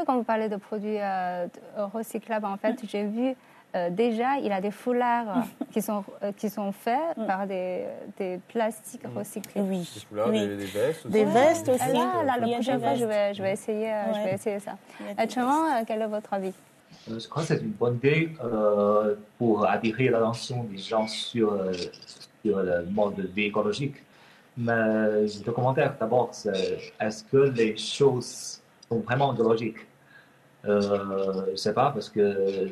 quand 0.05 0.15
vous 0.15 0.23
parlez 0.23 0.49
de 0.49 0.57
produits 0.57 0.99
euh, 0.99 1.47
recyclables, 1.77 2.45
en 2.45 2.57
fait, 2.57 2.79
j'ai 2.87 3.05
vu 3.05 3.35
euh, 3.75 3.89
déjà, 3.89 4.37
il 4.37 4.51
a 4.51 4.61
des 4.61 4.71
foulards 4.71 5.45
qui, 5.71 5.81
sont, 5.81 6.03
euh, 6.23 6.31
qui 6.35 6.49
sont 6.49 6.71
faits 6.71 7.17
mm. 7.17 7.25
par 7.25 7.47
des, 7.47 7.85
des 8.17 8.39
plastiques 8.47 9.03
mm. 9.03 9.17
recyclés. 9.17 9.61
Oui. 9.61 9.79
Des 9.79 9.99
foulards, 10.07 10.31
Des, 10.31 10.45
vestes 10.65 11.05
aussi. 11.05 11.13
Des 11.13 11.25
vestes 11.25 11.69
aussi. 11.69 11.83
Ah, 11.83 12.23
là, 12.23 12.37
la 12.37 12.47
prochaine 12.47 12.79
fois, 12.79 12.95
je 12.95 13.05
vais, 13.05 13.33
je 13.33 13.43
vais, 13.43 13.53
essayer, 13.53 13.91
euh, 13.91 14.13
je 14.13 14.23
vais 14.23 14.33
essayer 14.35 14.59
ça. 14.59 14.75
Chama, 15.27 15.83
quel 15.85 16.01
est 16.01 16.07
votre 16.07 16.33
avis? 16.33 16.53
Je 17.07 17.27
crois 17.27 17.43
que 17.43 17.47
c'est 17.47 17.61
une 17.61 17.71
bonne 17.71 17.95
idée 17.95 18.31
euh, 18.43 19.15
pour 19.37 19.65
attirer 19.65 20.09
l'attention 20.09 20.63
des 20.63 20.77
gens 20.77 21.07
sur, 21.07 21.57
sur 22.43 22.59
le 22.59 22.85
mode 22.91 23.15
de 23.15 23.27
vie 23.27 23.45
écologique. 23.45 23.95
Mais 24.57 25.27
j'ai 25.27 25.39
deux 25.39 25.51
commentaires. 25.51 25.95
D'abord, 25.99 26.31
est-ce 26.99 27.23
que 27.23 27.37
les 27.37 27.77
choses 27.77 28.59
sont 28.89 28.99
vraiment 28.99 29.33
idéologiques. 29.33 29.85
Euh, 30.65 31.45
je 31.45 31.51
ne 31.51 31.55
sais 31.55 31.73
pas, 31.73 31.91
parce 31.91 32.09
que 32.09 32.67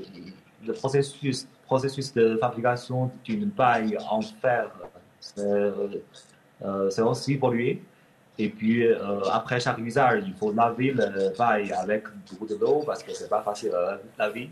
le 0.65 0.73
processus, 0.73 1.47
processus 1.65 2.13
de 2.13 2.37
fabrication 2.37 3.11
d'une 3.23 3.51
paille 3.51 3.97
en 4.09 4.21
fer, 4.21 4.71
c'est 5.19 5.41
euh, 5.41 7.03
aussi 7.05 7.35
pollué. 7.35 7.81
Et 8.39 8.49
puis, 8.49 8.85
euh, 8.85 9.21
après 9.31 9.59
chaque 9.59 9.79
usage, 9.79 10.23
il 10.27 10.33
faut 10.33 10.53
laver 10.53 10.91
le 10.91 11.33
paille 11.35 11.71
avec 11.71 12.03
beaucoup 12.29 12.45
de 12.45 12.55
l'eau 12.55 12.83
parce 12.85 13.01
que 13.01 13.11
c'est 13.13 13.29
pas 13.29 13.41
facile 13.41 13.73
à 13.73 13.99
laver. 14.17 14.49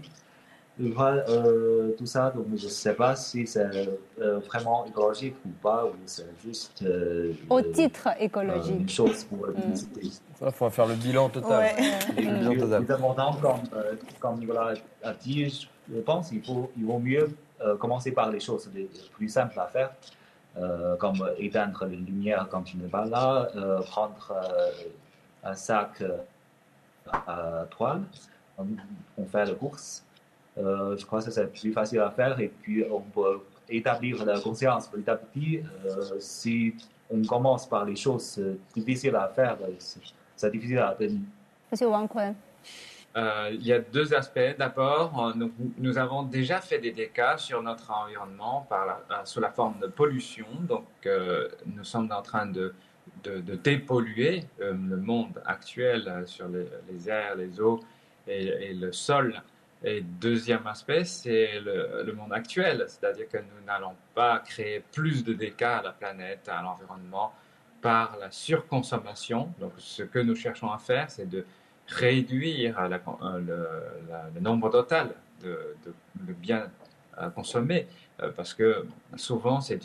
Euh, 0.78 1.92
tout 1.98 2.06
ça, 2.06 2.32
donc 2.32 2.48
je 2.56 2.66
ne 2.66 2.70
sais 2.70 2.94
pas 2.94 3.16
si 3.16 3.48
c'est 3.48 3.88
euh, 4.20 4.40
vraiment 4.40 4.86
écologique 4.86 5.36
ou 5.46 5.50
pas, 5.62 5.86
ou 5.86 5.92
c'est 6.06 6.28
juste. 6.44 6.82
Euh, 6.84 7.34
Au 7.50 7.62
titre 7.62 8.10
écologique. 8.20 8.82
une 8.82 8.90
chose 8.90 9.24
pour 9.24 9.48
mm. 9.48 9.74
Il 10.42 10.52
faut 10.52 10.70
faire 10.70 10.88
le 10.88 10.96
bilan 10.96 11.30
total. 11.30 11.72
Le 12.18 12.22
bilan 12.22 12.56
total. 12.60 12.86
Comme, 13.42 13.62
comme 14.20 14.40
Nicolas 14.40 14.74
a 15.02 15.14
dit, 15.14 15.70
je 15.90 16.00
pense 16.02 16.30
qu'il 16.30 16.44
faut, 16.44 16.70
il 16.78 16.86
vaut 16.86 17.00
mieux 17.00 17.30
commencer 17.80 18.12
par 18.12 18.30
les 18.30 18.42
choses 18.42 18.70
les 18.76 18.90
plus 19.14 19.30
simples 19.30 19.58
à 19.60 19.68
faire. 19.68 19.92
comme 21.00 21.30
éteindre 21.38 21.86
les 21.86 21.96
lumières 21.96 22.48
quand 22.52 22.64
tu 22.64 22.76
n'es 22.76 22.90
pas 22.90 23.06
là, 23.06 23.50
prendre 23.90 24.34
un 25.42 25.56
sac 25.56 26.04
à 27.08 27.66
toile, 27.70 28.02
on 29.18 29.26
fait 29.26 29.46
la 29.46 29.54
course, 29.54 30.05
je 30.58 31.06
crois 31.06 31.22
que 31.22 31.32
c'est 31.32 31.48
plus 31.48 31.74
facile 31.74 32.00
à 32.00 32.12
faire 32.12 32.40
et 32.40 32.48
puis 32.48 32.84
on 32.90 33.02
peut 33.02 33.40
établir 33.70 34.24
la 34.26 34.40
conscience 34.40 34.88
petit 34.88 35.10
à 35.10 35.16
petit. 35.16 35.60
Euh, 35.86 36.20
si 36.20 36.76
on 37.10 37.22
commence 37.24 37.68
par 37.68 37.86
les 37.86 37.96
choses 37.96 38.42
difficiles 38.74 39.16
à 39.16 39.28
faire, 39.30 39.58
c'est 40.36 40.52
difficile 40.52 40.80
à 40.80 40.94
tenir. 40.94 41.22
Monsieur 41.72 41.88
Wang 41.88 42.10
euh, 43.18 43.50
il 43.54 43.66
y 43.66 43.72
a 43.72 43.80
deux 43.80 44.14
aspects. 44.14 44.58
D'abord, 44.60 45.34
nous, 45.38 45.50
nous, 45.78 45.98
avons 45.98 46.24
déjà 46.24 46.60
fait 46.60 46.80
des 46.80 46.92
dégâts 46.92 47.38
sur 47.38 47.64
notre 47.64 47.90
environnement 47.90 48.68
par 48.68 48.86
la, 48.86 49.24
sous 49.24 49.40
la 49.40 49.52
forme 49.52 49.80
de 49.80 49.88
pollution. 49.88 50.46
Donc, 50.68 50.84
nous 51.66 51.86
sommes 51.86 52.12
en 52.12 52.22
train 52.22 52.46
de, 52.46 52.74
de, 53.24 53.40
de 53.40 53.56
dépolluer 53.56 54.44
le 54.60 54.98
monde 54.98 55.42
actuel 55.46 56.24
sur 56.26 56.50
les, 56.50 56.68
les 56.92 57.10
airs, 57.10 57.38
les 57.38 57.62
eaux 57.62 57.80
et, 58.28 58.48
et 58.48 58.74
le 58.74 58.92
sol 58.92 59.42
et 59.88 60.02
deuxième 60.02 60.66
aspect, 60.66 61.06
c'est 61.06 61.60
le, 61.60 62.12
monde 62.14 62.34
actuel, 62.34 62.86
c'est-à-dire 62.88 63.30
que 63.30 63.38
nous 63.38 63.66
n'allons 63.68 63.96
pas 64.16 64.40
créer 64.40 64.84
plus 64.92 65.24
de 65.24 65.34
dégâts 65.34 65.62
à 65.62 65.82
la 65.84 65.92
planète, 65.92 66.50
à 66.50 66.64
l'environnement, 66.64 67.32
par 67.82 68.18
la 68.20 68.32
surconsommation. 68.32 69.54
Donc, 69.60 69.74
ce 69.78 70.02
que 70.02 70.18
nous 70.18 70.36
cherchons 70.36 70.72
à 70.72 70.80
faire, 70.80 71.12
c'est 71.12 71.30
de 71.30 71.46
réduire 71.88 72.80
euh, 72.80 73.40
le, 74.34 74.40
nombre 74.40 74.72
total 74.72 75.14
de, 75.44 75.76
de, 75.86 76.34
biens 76.34 76.68
à 77.16 77.30
consommer, 77.30 77.88
euh, 78.22 78.32
parce 78.36 78.54
que 78.54 78.86
souvent 79.16 79.60
c'est 79.62 79.82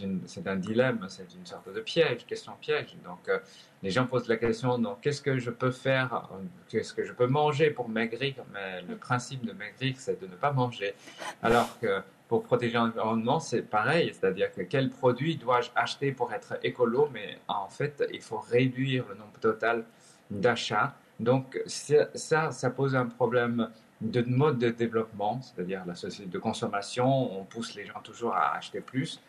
un 0.46 0.56
dilemme, 0.56 1.04
c'est 1.08 1.34
une 1.34 1.46
sorte 1.46 1.72
de 1.72 1.80
piège, 1.80 2.26
question 2.26 2.52
piège. 2.60 2.96
Donc, 3.04 3.28
euh, 3.28 3.38
les 3.82 3.90
gens 3.90 4.06
posent 4.06 4.28
la 4.28 4.36
question, 4.36 4.78
qu'est-ce 5.00 5.22
que 5.22 5.38
je 5.38 5.50
peux 5.50 5.70
faire, 5.70 6.28
qu'est-ce 6.68 6.94
que 6.94 7.04
je 7.04 7.12
peux 7.12 7.26
manger 7.26 7.70
pour 7.70 7.88
maigrir? 7.88 8.34
Mais 8.52 8.82
le 8.82 8.96
principe 8.96 9.44
de 9.44 9.52
maigrir, 9.52 9.94
c'est 9.98 10.20
de 10.20 10.26
ne 10.26 10.36
pas 10.36 10.52
manger. 10.52 10.94
Alors 11.42 11.78
que 11.80 12.02
pour 12.28 12.44
protéger 12.44 12.74
l'environnement, 12.74 13.40
c'est 13.40 13.62
pareil, 13.62 14.12
c'est-à-dire 14.12 14.52
que 14.52 14.62
quel 14.62 14.90
produit 14.90 15.36
dois-je 15.36 15.70
acheter 15.74 16.12
pour 16.12 16.32
être 16.32 16.58
écolo? 16.62 17.08
Mais 17.12 17.38
en 17.48 17.68
fait, 17.68 18.04
il 18.12 18.20
faut 18.20 18.38
réduire 18.38 19.06
le 19.08 19.16
nombre 19.16 19.38
total 19.40 19.84
d'achats. 20.30 20.94
Donc 21.18 21.60
ça, 21.66 22.52
ça 22.52 22.70
pose 22.70 22.94
un 22.94 23.06
problème 23.06 23.70
de 24.00 24.22
mode 24.22 24.58
de 24.58 24.70
développement, 24.70 25.40
c'est-à-dire 25.42 25.82
la 25.86 25.94
société 25.94 26.30
de 26.30 26.38
consommation, 26.38 27.38
on 27.38 27.44
pousse 27.44 27.74
les 27.74 27.84
gens 27.84 28.00
toujours 28.02 28.34
à 28.34 28.56
acheter 28.56 28.80
plus. 28.80 29.20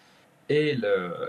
Et 0.49 0.75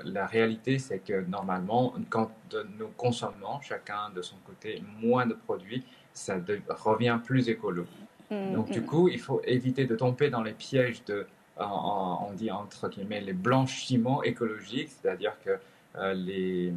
la 0.05 0.27
réalité, 0.27 0.79
c'est 0.79 0.99
que 0.99 1.25
normalement, 1.29 1.95
quand 2.09 2.33
nous 2.79 2.89
consommons 2.97 3.61
chacun 3.61 4.11
de 4.15 4.23
son 4.23 4.37
côté 4.47 4.83
moins 5.01 5.27
de 5.27 5.35
produits, 5.35 5.85
ça 6.13 6.39
revient 6.69 7.19
plus 7.25 7.49
écolo. 7.49 7.87
Mm, 8.31 8.55
Donc, 8.55 8.71
du 8.71 8.83
coup, 8.83 9.09
il 9.09 9.21
faut 9.21 9.41
éviter 9.45 9.85
de 9.87 9.95
tomber 9.95 10.31
dans 10.31 10.43
les 10.43 10.53
pièges 10.53 11.05
de, 11.05 11.27
on 11.59 12.33
dit 12.35 12.51
entre 12.51 12.89
guillemets, 12.89 13.21
les 13.21 13.33
blanchiments 13.33 14.23
écologiques, 14.23 14.91
c'est-à-dire 14.91 15.37
que 15.45 15.59
euh, 15.97 16.15
les, 16.15 16.73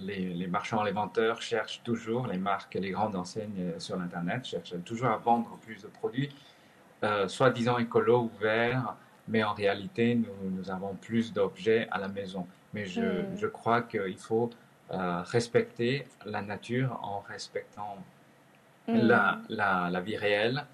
les, 0.00 0.46
marchands, 0.46 0.82
les 0.82 0.92
vendeurs 0.92 1.42
cherchent 1.42 1.82
toujours, 1.82 2.26
les 2.26 2.38
marques, 2.38 2.74
les 2.74 2.90
grandes 2.90 3.16
enseignes 3.16 3.78
sur 3.78 3.96
l'Internet 3.96 4.44
cherchent 4.44 4.74
toujours 4.84 5.08
à 5.08 5.16
vendre 5.16 5.58
plus 5.62 5.82
de 5.82 5.88
produits, 5.88 6.34
euh, 7.04 7.28
soi-disant 7.28 7.78
écolo 7.78 8.22
ou 8.22 8.30
verts, 8.40 8.96
mais 9.28 9.42
en 9.44 9.54
réalité, 9.54 10.14
nous, 10.14 10.50
nous 10.50 10.70
avons 10.70 10.94
plus 10.94 11.32
d'objets 11.32 11.88
à 11.90 11.98
la 11.98 12.08
maison. 12.08 12.46
Mais 12.72 12.86
je, 12.86 13.02
hmm. 13.02 13.36
je 13.36 13.46
crois 13.46 13.82
qu'il 13.82 14.16
faut 14.16 14.50
euh, 14.92 15.22
respecter 15.22 16.06
la 16.24 16.42
nature 16.42 16.98
en 17.02 17.20
respectant 17.20 17.96
hmm. 18.88 18.96
la, 18.96 19.40
la, 19.48 19.90
la, 19.90 20.00
vie 20.00 20.16
réelle, 20.16 20.64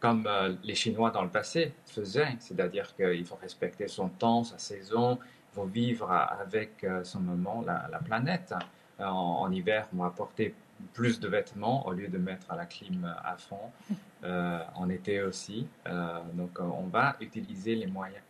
comme 0.00 0.26
euh, 0.26 0.54
les 0.64 0.74
Chinois 0.74 1.10
dans 1.10 1.22
le 1.22 1.30
passé 1.30 1.72
faisaient, 1.86 2.36
c'est-à-dire 2.38 2.94
qu'il 2.96 3.24
faut 3.24 3.38
respecter 3.40 3.88
son 3.88 4.08
temps, 4.08 4.44
sa 4.44 4.58
saison, 4.58 5.18
faut 5.54 5.64
vivre 5.64 6.10
avec 6.10 6.84
euh, 6.84 7.04
son 7.04 7.20
moment, 7.20 7.62
la, 7.66 7.88
la 7.90 7.98
planète. 7.98 8.54
En, 8.98 9.04
en, 9.04 9.50
hiver, 9.50 9.88
on 9.94 10.02
va 10.02 10.10
porter 10.10 10.54
plus 10.92 11.18
de 11.20 11.28
vêtements 11.28 11.86
au 11.86 11.92
lieu 11.92 12.08
de 12.08 12.18
mettre 12.18 12.54
la 12.54 12.66
clim 12.66 13.04
à 13.24 13.36
fond. 13.36 13.70
Euh, 14.24 14.60
en 14.76 14.88
été 14.88 15.20
aussi. 15.20 15.66
Euh, 15.88 16.20
donc, 16.34 16.60
euh, 16.60 16.62
on 16.62 16.86
va 16.86 17.16
utiliser 17.20 17.74
les 17.74 17.88
moyens 17.88 18.22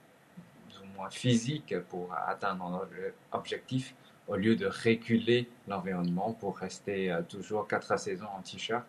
plus 0.66 0.78
ou 0.80 0.87
moins 0.96 1.11
physiques 1.11 1.78
pour 1.90 2.14
atteindre 2.14 2.66
notre 2.70 3.12
objectif 3.32 3.94
au 4.26 4.37
lieu 4.37 4.56
de 4.56 4.66
reculer 4.66 5.50
l'environnement 5.68 6.32
pour 6.32 6.56
rester 6.56 7.14
toujours 7.28 7.68
quatre 7.68 7.98
saisons 7.98 8.28
en 8.35 8.40
t-shirt, 8.40 8.87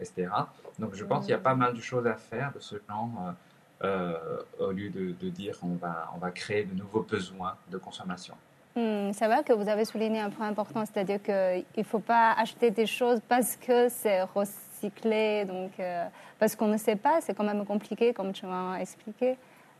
etc. 0.00 0.28
Donc, 0.78 0.94
je 0.94 1.04
pense 1.04 1.26
qu'il 1.26 1.32
y 1.32 1.34
a 1.34 1.38
pas 1.38 1.54
mal 1.54 1.74
de 1.74 1.80
choses 1.82 2.06
à 2.06 2.14
faire 2.14 2.52
de 2.54 2.60
ce 2.60 2.76
genre. 2.88 3.34
Au 3.82 4.70
lieu 4.72 4.90
de, 4.90 5.28
dire 5.30 5.56
on 5.62 5.74
va, 5.74 6.10
on 6.14 6.18
va 6.18 6.30
créer 6.30 6.64
de 6.64 6.74
nouveaux 6.74 7.02
besoins 7.02 7.56
de 7.70 7.78
consommation. 7.78 8.34
Hmm, 8.76 9.10
c'est 9.12 9.26
vrai 9.26 9.42
que 9.42 9.54
vous 9.54 9.70
avez 9.70 9.86
souligné 9.86 10.20
un 10.20 10.28
point 10.28 10.48
important, 10.48 10.84
c'est-à-dire 10.84 11.22
qu'il 11.22 11.64
ne 11.78 11.82
faut 11.82 11.98
pas 11.98 12.34
acheter 12.36 12.70
des 12.70 12.84
choses 12.84 13.20
parce 13.26 13.56
que 13.56 13.88
c'est 13.88 14.22
recyclé, 14.22 15.46
donc, 15.46 15.70
euh, 15.80 16.04
parce 16.38 16.54
qu'on 16.54 16.66
ne 16.66 16.76
sait 16.76 16.96
pas, 16.96 17.22
c'est 17.22 17.32
quand 17.32 17.44
même 17.44 17.64
compliqué, 17.64 18.12
comme 18.12 18.32
tu 18.32 18.44
m'as 18.44 18.78
expliqué, 18.78 19.38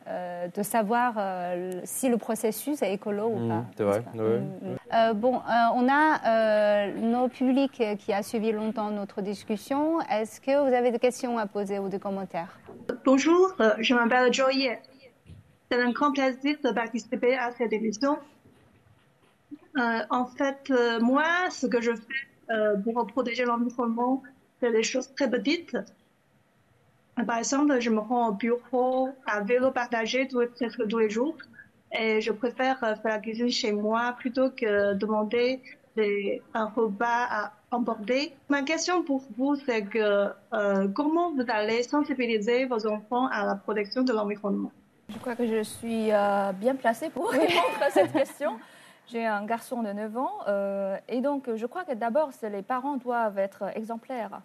euh, 0.08 0.48
de 0.48 0.62
savoir 0.62 1.12
euh, 1.18 1.82
si 1.84 2.08
le 2.08 2.16
processus 2.16 2.80
est 2.80 2.94
écolo 2.94 3.26
ou 3.26 3.38
hmm, 3.38 3.48
pas. 3.48 3.64
C'est 3.76 3.84
vrai, 3.84 4.02
oui. 4.14 4.38
Hmm, 4.62 5.12
bon, 5.12 5.42
on 5.74 5.88
a 5.90 6.86
nos 6.88 7.28
publics 7.28 7.82
qui 7.98 8.12
a 8.14 8.22
suivi 8.22 8.50
longtemps 8.50 8.90
notre 8.90 9.20
discussion. 9.20 10.00
Est-ce 10.10 10.40
que 10.40 10.66
vous 10.66 10.74
avez 10.74 10.90
des 10.90 10.98
questions 10.98 11.36
à 11.36 11.44
poser 11.44 11.78
ou 11.78 11.90
des 11.90 11.98
commentaires? 11.98 12.58
Bonjour, 13.04 13.56
je 13.78 13.94
m'appelle 13.94 14.32
Joy. 14.32 14.70
C'est 15.70 15.80
un 15.82 15.90
grand 15.90 16.12
plaisir 16.12 16.56
de 16.62 16.70
participer 16.70 17.36
à 17.36 17.50
cette 17.50 17.72
émission. 17.72 18.18
Euh, 19.76 20.00
en 20.10 20.26
fait, 20.26 20.70
euh, 20.70 21.00
moi, 21.00 21.24
ce 21.50 21.66
que 21.66 21.80
je 21.80 21.92
fais 21.92 22.52
euh, 22.54 22.76
pour 22.76 23.04
protéger 23.08 23.44
l'environnement, 23.44 24.22
c'est 24.60 24.70
des 24.70 24.84
choses 24.84 25.12
très 25.14 25.28
petites. 25.28 25.76
Par 27.26 27.38
exemple, 27.38 27.80
je 27.80 27.90
me 27.90 27.98
rends 27.98 28.28
au 28.28 28.32
bureau 28.32 29.08
à 29.26 29.40
vélo 29.40 29.72
partagé 29.72 30.28
tous, 30.28 30.46
tous 30.88 30.98
les 30.98 31.10
jours 31.10 31.36
et 31.92 32.20
je 32.20 32.30
préfère 32.30 32.78
faire 32.78 33.00
la 33.04 33.18
cuisine 33.18 33.50
chez 33.50 33.72
moi 33.72 34.14
plutôt 34.18 34.50
que 34.50 34.94
demander 34.94 35.60
des, 35.96 36.42
un 36.54 36.66
repas 36.66 37.26
à 37.30 37.52
emporter. 37.70 38.34
Ma 38.48 38.62
question 38.62 39.02
pour 39.02 39.22
vous, 39.36 39.56
c'est 39.56 39.82
que 39.82 40.32
comment 40.94 41.32
vous 41.32 41.44
allez 41.48 41.82
sensibiliser 41.82 42.64
vos 42.64 42.86
enfants 42.86 43.26
à 43.26 43.44
la 43.44 43.56
protection 43.56 44.02
de 44.02 44.12
l'environnement? 44.12 44.72
Je 45.08 45.18
crois 45.18 45.36
que 45.36 45.46
je 45.46 45.62
suis 45.62 46.10
bien 46.60 46.74
placée 46.78 47.10
pour 47.10 47.30
répondre 47.30 47.82
à 47.82 47.90
cette 47.90 48.12
question. 48.20 48.58
J'ai 49.08 49.24
un 49.24 49.44
garçon 49.44 49.82
de 49.82 49.92
9 49.92 50.16
ans 50.16 50.32
euh, 50.48 50.96
et 51.08 51.20
donc 51.20 51.48
je 51.54 51.66
crois 51.66 51.84
que 51.84 51.94
d'abord, 51.94 52.30
les 52.42 52.62
parents 52.62 52.96
doivent 52.96 53.38
être 53.38 53.64
exemplaires. 53.76 54.40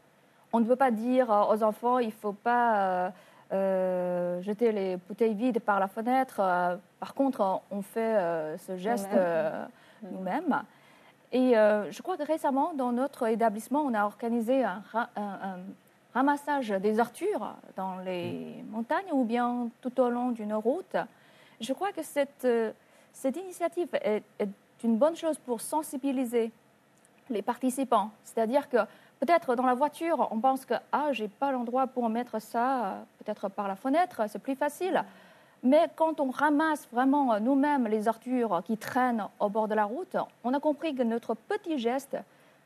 On 0.53 0.60
ne 0.60 0.65
veut 0.65 0.75
pas 0.75 0.91
dire 0.91 1.29
aux 1.49 1.63
enfants, 1.63 1.97
il 1.97 2.07
ne 2.07 2.12
faut 2.12 2.34
pas 2.34 2.75
euh, 2.75 3.10
euh, 3.53 4.41
jeter 4.41 4.71
les 4.71 4.97
bouteilles 4.97 5.34
vides 5.34 5.62
par 5.62 5.79
la 5.79 5.88
fenêtre. 5.88 6.41
par 6.99 7.13
contre, 7.15 7.62
on 7.71 7.81
fait 7.81 8.57
ce 8.60 8.77
geste 8.77 9.10
nous-mêmes. 10.03 10.62
Et 11.32 11.54
je 11.54 12.02
crois 12.02 12.17
que 12.17 12.24
récemment, 12.24 12.74
dans 12.74 12.91
notre 12.91 13.28
établissement, 13.28 13.82
on 13.82 13.94
a 13.94 14.06
organisé 14.06 14.63
un, 14.63 14.84
ramassage 16.13 16.70
des 16.70 17.00
artures 17.00 17.54
dans 17.78 17.98
les 18.00 18.63
montagnes 18.70 19.12
ou 19.13 19.24
bien 19.24 19.70
tout 19.82 19.98
au 20.02 20.10
long 20.10 20.32
d'une 20.32 20.54
route. 20.54 20.98
Je 21.62 21.72
crois 21.72 21.94
que 21.94 22.04
cette 22.04 22.46
cette 23.13 23.38
initiative 23.38 23.89
est, 23.94 24.24
une 24.84 24.98
bonne 24.98 25.15
chose 25.15 25.38
pour 25.38 25.62
sensibiliser 25.62 26.52
les 27.30 27.44
participants. 27.44 28.10
C'est-à-dire 28.24 28.67
que 28.67 28.78
peut-être 29.20 29.56
dans 29.56 29.65
la 29.65 29.76
voiture, 29.76 30.28
on 30.32 30.39
pense 30.39 30.65
que 30.65 30.74
ah, 30.91 31.10
j'ai 31.12 31.28
pas 31.28 31.52
l'endroit 31.52 31.86
pour 31.86 32.10
mettre 32.10 32.41
ça, 32.41 33.06
peut-être 33.20 33.48
par 33.50 33.67
la 33.67 33.76
fenêtre, 33.76 34.24
c'est 34.28 34.39
plus 34.41 34.56
facile. 34.56 35.04
Mais 35.63 35.88
quand 35.95 36.19
on 36.19 36.32
ramasse 36.32 36.88
vraiment 36.91 37.39
nous-mêmes 37.39 37.88
les 37.88 38.08
ordures 38.08 38.62
qui 38.65 38.78
traînent 38.78 39.26
au 39.39 39.50
bord 39.50 39.67
de 39.67 39.76
la 39.76 39.86
route, 39.86 40.15
on 40.43 40.54
a 40.54 40.60
compris 40.60 40.95
que 40.95 41.04
notre 41.04 41.36
petit 41.36 41.78
geste, 41.78 42.17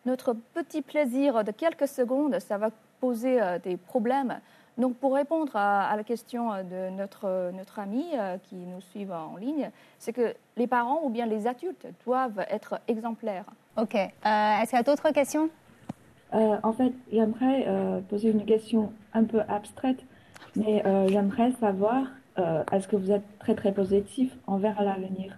notre 0.05 0.33
petit 0.53 0.81
plaisir 0.81 1.43
de 1.43 1.51
quelques 1.51 1.87
secondes, 1.87 2.39
ça 2.39 2.57
va 2.57 2.69
poser 3.01 3.39
des 3.63 3.75
problèmes. 3.75 4.39
Donc, 4.77 4.95
pour 4.95 5.15
répondre 5.15 5.55
à, 5.55 5.93
la 5.95 6.03
question 6.03 6.51
de 6.63 6.89
notre, 6.89 7.51
notre 7.51 7.79
ami 7.79 8.05
qui 8.43 8.55
nous 8.55 8.81
suit 8.81 9.07
en 9.11 9.35
ligne, 9.35 9.71
c'est 9.99 10.13
que 10.13 10.33
les 10.55 10.67
parents 10.67 11.01
ou 11.03 11.09
bien 11.09 11.25
les 11.25 11.47
adultes 11.47 11.87
doivent 12.05 12.45
être 12.49 12.79
exemplaires. 12.87 13.45
OK. 13.77 13.95
Est-ce 13.95 14.69
qu'il 14.69 14.77
y 14.77 14.79
a 14.79 14.83
d'autres 14.83 15.11
questions? 15.11 15.49
Euh, 16.33 16.57
en 16.63 16.73
fait, 16.73 16.93
j'aimerais 17.11 17.65
euh, 17.67 18.01
poser 18.01 18.31
une 18.31 18.45
question 18.45 18.91
un 19.13 19.23
peu 19.23 19.41
abstraite, 19.47 19.99
mais 20.55 20.85
euh, 20.85 21.07
j'aimerais 21.07 21.51
savoir 21.53 22.07
est-ce 22.37 22.87
que 22.87 22.95
vous 22.95 23.11
êtes 23.11 23.23
très 23.39 23.55
très 23.55 23.71
positif 23.73 24.35
envers 24.47 24.81
l'avenir. 24.83 25.37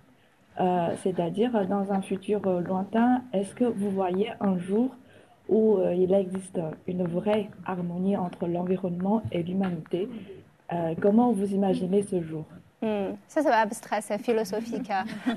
C'est-à-dire, 1.03 1.67
dans 1.67 1.91
un 1.91 2.01
futur 2.01 2.41
lointain, 2.61 3.21
est-ce 3.33 3.53
que 3.53 3.65
vous 3.65 3.91
voyez 3.91 4.31
un 4.39 4.57
jour 4.57 4.89
où 5.49 5.79
il 5.95 6.13
existe 6.13 6.59
une 6.87 7.03
vraie 7.03 7.49
harmonie 7.65 8.17
entre 8.17 8.47
l'environnement 8.47 9.21
et 9.31 9.43
l'humanité? 9.43 10.09
Comment 11.01 11.31
vous 11.31 11.53
imaginez 11.53 12.01
ce 12.03 12.21
jour? 12.21 12.45
Hmm. 12.79 13.15
Ça, 13.27 13.41
c'est 13.41 13.49
abstrait, 13.49 14.01
c'est 14.01 14.19
philosophique. 14.19 14.91
Hein. 14.91 15.05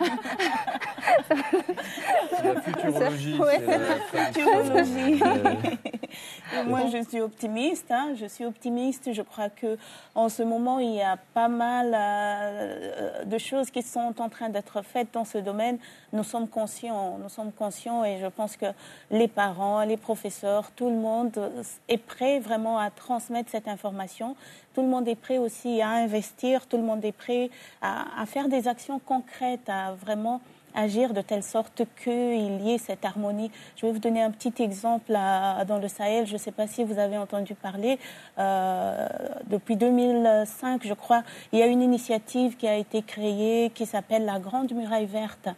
c'est 2.29 2.45
la 2.45 2.61
futurologie. 2.61 3.39
la 3.39 4.25
futurologie. 4.27 5.23
Moi, 6.67 6.81
je 6.93 7.03
suis 7.09 7.21
optimiste. 7.23 7.91
Hein. 7.91 8.15
Je 8.15 8.27
suis 8.27 8.45
optimiste. 8.45 9.15
Je 9.15 9.23
crois 9.23 9.49
que 9.49 9.79
en 10.15 10.29
ce 10.29 10.43
moment, 10.43 10.81
il 10.81 10.95
y 10.95 11.01
a 11.01 11.17
pas 11.17 11.49
mal 11.49 11.95
euh, 11.95 13.25
de 13.25 13.39
choses 13.39 13.71
qui 13.71 13.83
sont 13.83 14.15
en 14.19 14.29
train 14.29 14.51
d'être 14.51 14.83
faites 14.83 15.09
dans 15.15 15.25
ce 15.25 15.39
domaine. 15.39 15.79
Nous 16.13 16.25
sommes 16.25 16.47
conscients. 16.49 17.17
Nous 17.23 17.31
sommes 17.31 17.53
conscients, 17.53 18.05
et 18.05 18.19
je 18.19 18.27
pense 18.27 18.59
que 18.59 18.67
les 19.11 19.29
parents, 19.29 19.83
les 19.85 19.97
professeurs, 19.97 20.71
tout 20.73 20.91
le 20.91 20.97
monde 20.97 21.51
est 21.89 21.97
prêt 21.97 22.39
vraiment 22.39 22.79
à 22.79 22.91
transmettre 22.91 23.49
cette 23.51 23.69
information. 23.69 24.37
Tout 24.75 24.83
le 24.83 24.89
monde 24.89 25.09
est 25.09 25.17
prêt 25.17 25.39
aussi 25.39 25.83
à 25.83 25.89
investir. 25.91 26.67
Tout 26.67 26.77
le 26.77 26.85
monde 26.85 27.05
est 27.05 27.13
prêt 27.13 27.51
à, 27.83 28.25
faire 28.27 28.49
des 28.49 28.69
actions 28.69 29.01
concrètes, 29.01 29.69
à 29.69 29.93
vraiment 29.95 30.41
agir 30.77 31.13
de 31.13 31.21
telle 31.21 31.43
sorte 31.43 31.83
qu'il 32.05 32.63
y 32.63 32.73
ait 32.73 32.79
cette 32.79 33.05
harmonie. 33.05 33.51
Je 33.77 33.87
vais 33.87 33.93
vous 33.93 33.99
donner 33.99 34.23
un 34.23 34.31
petit 34.31 34.63
exemple 34.63 35.13
dans 35.13 35.79
le 35.83 35.89
Sahel. 35.89 36.27
Je 36.27 36.35
ne 36.35 36.39
sais 36.39 36.53
pas 36.53 36.69
si 36.69 36.85
vous 36.85 37.01
avez 37.01 37.19
entendu 37.19 37.57
parler. 37.57 37.99
Euh, 38.39 39.09
depuis 39.49 39.75
2005, 39.75 40.87
je 40.87 40.95
crois, 40.95 41.25
il 41.53 41.59
y 41.59 41.63
a 41.63 41.67
une 41.67 41.83
initiative 41.83 42.57
qui 42.57 42.69
a 42.69 42.77
été 42.77 43.03
créée 43.03 43.71
qui 43.75 43.87
s'appelle 43.87 44.25
la 44.25 44.39
Grande 44.39 44.73
Muraille 44.73 45.07
Verte. 45.07 45.49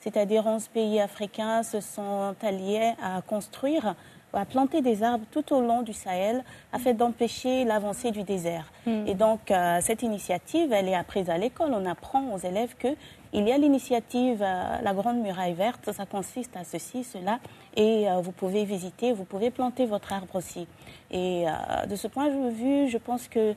C'est-à-dire 0.00 0.46
11 0.46 0.68
pays 0.68 0.98
africains 0.98 1.62
se 1.62 1.80
sont 1.80 2.34
alliés 2.42 2.94
à 3.02 3.20
construire 3.20 3.94
à 4.32 4.44
planter 4.44 4.80
des 4.80 5.02
arbres 5.02 5.24
tout 5.30 5.52
au 5.54 5.60
long 5.60 5.82
du 5.82 5.92
Sahel 5.92 6.42
afin 6.72 6.92
d'empêcher 6.92 7.64
l'avancée 7.64 8.10
du 8.10 8.22
désert. 8.22 8.70
Hmm. 8.86 9.06
Et 9.06 9.14
donc, 9.14 9.50
euh, 9.50 9.78
cette 9.80 10.02
initiative, 10.02 10.72
elle 10.72 10.88
est 10.88 10.94
apprise 10.94 11.28
à 11.30 11.38
l'école. 11.38 11.72
On 11.72 11.86
apprend 11.86 12.32
aux 12.32 12.38
élèves 12.38 12.74
que 12.78 12.88
il 13.34 13.48
y 13.48 13.52
a 13.52 13.56
l'initiative 13.56 14.42
euh, 14.42 14.78
La 14.82 14.92
Grande 14.92 15.18
Muraille 15.22 15.54
Verte, 15.54 15.90
ça 15.92 16.04
consiste 16.04 16.54
à 16.56 16.64
ceci, 16.64 17.02
cela, 17.02 17.40
et 17.74 18.08
euh, 18.10 18.20
vous 18.20 18.32
pouvez 18.32 18.64
visiter, 18.64 19.12
vous 19.12 19.24
pouvez 19.24 19.50
planter 19.50 19.86
votre 19.86 20.12
arbre 20.12 20.36
aussi. 20.36 20.66
Et 21.10 21.44
de 21.88 21.94
ce 21.94 22.08
point 22.08 22.28
de 22.28 22.48
vue, 22.48 22.88
je 22.88 22.96
pense 22.96 23.28
que 23.28 23.54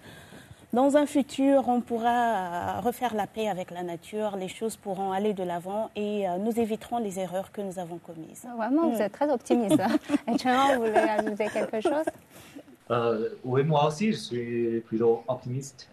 dans 0.76 0.98
un 0.98 1.06
futur, 1.06 1.70
on 1.70 1.80
pourra 1.80 2.82
refaire 2.82 3.16
la 3.16 3.28
paix 3.28 3.48
avec 3.48 3.72
la 3.72 3.82
nature, 3.82 4.36
les 4.36 4.50
choses 4.50 4.76
pourront 4.76 5.14
aller 5.14 5.34
de 5.34 5.44
l'avant 5.44 5.90
et 5.96 6.28
euh, 6.28 6.38
nous 6.38 6.60
éviterons 6.60 6.98
les 6.98 7.18
erreurs 7.18 7.52
que 7.54 7.62
nous 7.62 7.80
avons 7.80 7.98
commises. 7.98 8.46
Ah, 8.46 8.56
vraiment, 8.58 8.90
vous 8.90 9.02
êtes 9.02 9.14
très 9.14 9.32
optimiste. 9.32 9.80
Hein. 9.80 9.98
et 10.28 10.38
Chan, 10.38 10.76
vous 10.76 10.82
voulez 10.82 10.98
ajouter 10.98 11.48
quelque 11.48 11.80
chose? 11.80 12.06
Euh, 12.92 13.30
Oui, 13.46 13.64
moi 13.64 13.88
aussi, 13.88 14.12
je 14.12 14.18
suis 14.18 14.80
plutôt 14.82 15.24
optimiste. 15.30 15.90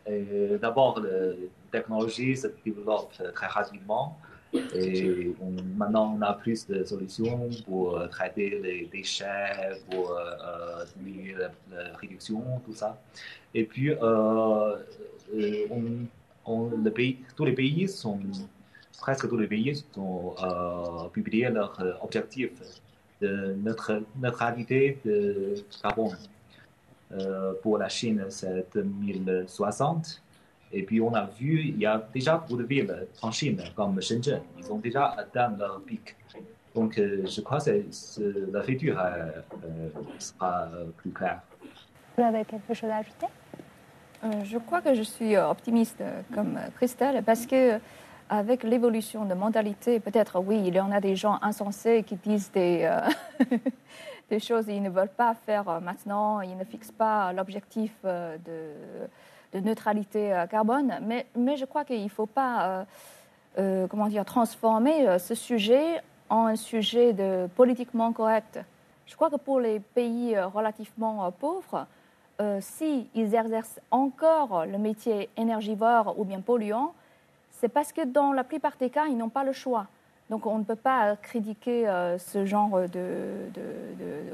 D'abord, 0.60 1.00
la 1.00 1.32
technologie 1.70 2.36
se 2.36 2.48
développe 2.64 3.12
très 3.34 3.46
rapidement. 3.46 4.18
Et 4.54 5.34
maintenant, 5.76 6.14
on 6.18 6.22
a 6.22 6.34
plus 6.34 6.66
de 6.66 6.84
solutions 6.84 7.48
pour 7.64 7.96
euh, 7.96 8.06
traiter 8.08 8.60
les 8.62 8.88
déchets, 8.92 9.80
pour 9.90 10.12
euh, 10.12 10.84
diminuer 10.96 11.34
la, 11.34 11.96
réduction, 11.96 12.42
tout 12.64 12.74
ça. 12.74 13.00
Et 13.54 13.64
puis, 13.64 13.90
euh, 13.90 14.76
on, 16.44 16.70
le 16.70 16.90
pays, 16.90 17.18
tous 17.34 17.46
les 17.46 17.52
pays 17.52 17.88
sont, 17.88 18.20
presque 18.98 19.26
tous 19.28 19.38
les 19.38 19.46
pays 19.46 19.84
ont 19.96 20.34
publié 21.12 21.48
leurs 21.48 21.78
objectifs 22.02 22.52
de 23.22 23.54
notre 23.62 24.02
neutralité 24.20 24.98
de 25.04 25.54
carbone. 25.80 26.18
pour 27.62 27.78
la 27.78 27.88
Chine, 27.88 28.26
c'est 28.28 28.66
2060. 28.74 30.22
Et 30.72 30.82
puis 30.82 31.00
on 31.00 31.12
a 31.14 31.26
vu, 31.26 31.60
il 31.60 31.78
y 31.78 31.86
a 31.86 32.02
déjà 32.12 32.38
beaucoup 32.38 32.56
de 32.56 32.64
villes 32.64 33.06
en 33.20 33.30
Chine, 33.30 33.62
comme 33.76 34.00
Shenzhen, 34.00 34.40
ils 34.58 34.72
ont 34.72 34.78
déjà 34.78 35.06
atteint 35.18 35.54
leur 35.58 35.80
pic. 35.82 36.16
Donc 36.74 36.98
euh, 36.98 37.26
je 37.26 37.40
crois 37.42 37.60
que 37.60 37.70
le 37.70 38.62
futur 38.62 38.98
euh, 38.98 39.30
euh, 39.64 39.88
sera 40.18 40.68
plus 40.96 41.10
clair. 41.10 41.40
Vous 42.16 42.24
avez 42.24 42.44
quelque 42.44 42.72
chose 42.72 42.90
à 42.90 42.96
ajouter? 42.96 43.26
Je 44.44 44.56
crois 44.58 44.80
que 44.80 44.94
je 44.94 45.02
suis 45.02 45.36
optimiste 45.36 46.02
comme 46.32 46.56
Christelle 46.76 47.22
parce 47.24 47.44
que 47.44 47.80
avec 48.30 48.62
l'évolution 48.62 49.24
de 49.24 49.34
mentalité, 49.34 49.98
peut-être 49.98 50.38
oui, 50.38 50.62
il 50.64 50.74
y 50.74 50.80
en 50.80 50.92
a 50.92 51.00
des 51.00 51.16
gens 51.16 51.38
insensés 51.42 52.04
qui 52.06 52.14
disent 52.16 52.52
des, 52.52 52.88
des 54.30 54.38
choses 54.38 54.66
qu'ils 54.66 54.80
ne 54.80 54.90
veulent 54.90 55.08
pas 55.08 55.34
faire 55.34 55.80
maintenant, 55.80 56.40
ils 56.40 56.56
ne 56.56 56.64
fixent 56.64 56.92
pas 56.92 57.32
l'objectif 57.32 57.92
de 58.04 58.70
de 59.52 59.60
neutralité 59.60 60.32
euh, 60.32 60.46
carbone, 60.46 60.98
mais, 61.02 61.26
mais 61.36 61.56
je 61.56 61.64
crois 61.64 61.84
qu'il 61.84 62.02
ne 62.02 62.08
faut 62.08 62.26
pas 62.26 62.64
euh, 62.64 62.84
euh, 63.58 63.86
comment 63.86 64.08
dire, 64.08 64.24
transformer 64.24 65.18
ce 65.18 65.34
sujet 65.34 66.00
en 66.30 66.46
un 66.46 66.56
sujet 66.56 67.12
de 67.12 67.46
politiquement 67.54 68.12
correct. 68.12 68.58
Je 69.06 69.14
crois 69.14 69.28
que 69.28 69.36
pour 69.36 69.60
les 69.60 69.80
pays 69.80 70.38
relativement 70.38 71.30
pauvres, 71.32 71.86
s'ils 72.60 73.06
exercent 73.14 73.78
encore 73.90 74.64
le 74.64 74.78
métier 74.78 75.28
énergivore 75.36 76.18
ou 76.18 76.24
bien 76.24 76.40
polluant, 76.40 76.94
c'est 77.50 77.68
parce 77.68 77.92
que 77.92 78.06
dans 78.06 78.32
la 78.32 78.42
plupart 78.42 78.72
des 78.80 78.88
cas, 78.88 79.04
ils 79.06 79.16
n'ont 79.16 79.28
pas 79.28 79.44
le 79.44 79.52
choix. 79.52 79.86
Donc 80.30 80.46
on 80.46 80.58
ne 80.58 80.64
peut 80.64 80.74
pas 80.74 81.16
critiquer 81.16 81.84
ce 82.18 82.46
genre 82.46 82.88
de, 82.88 83.10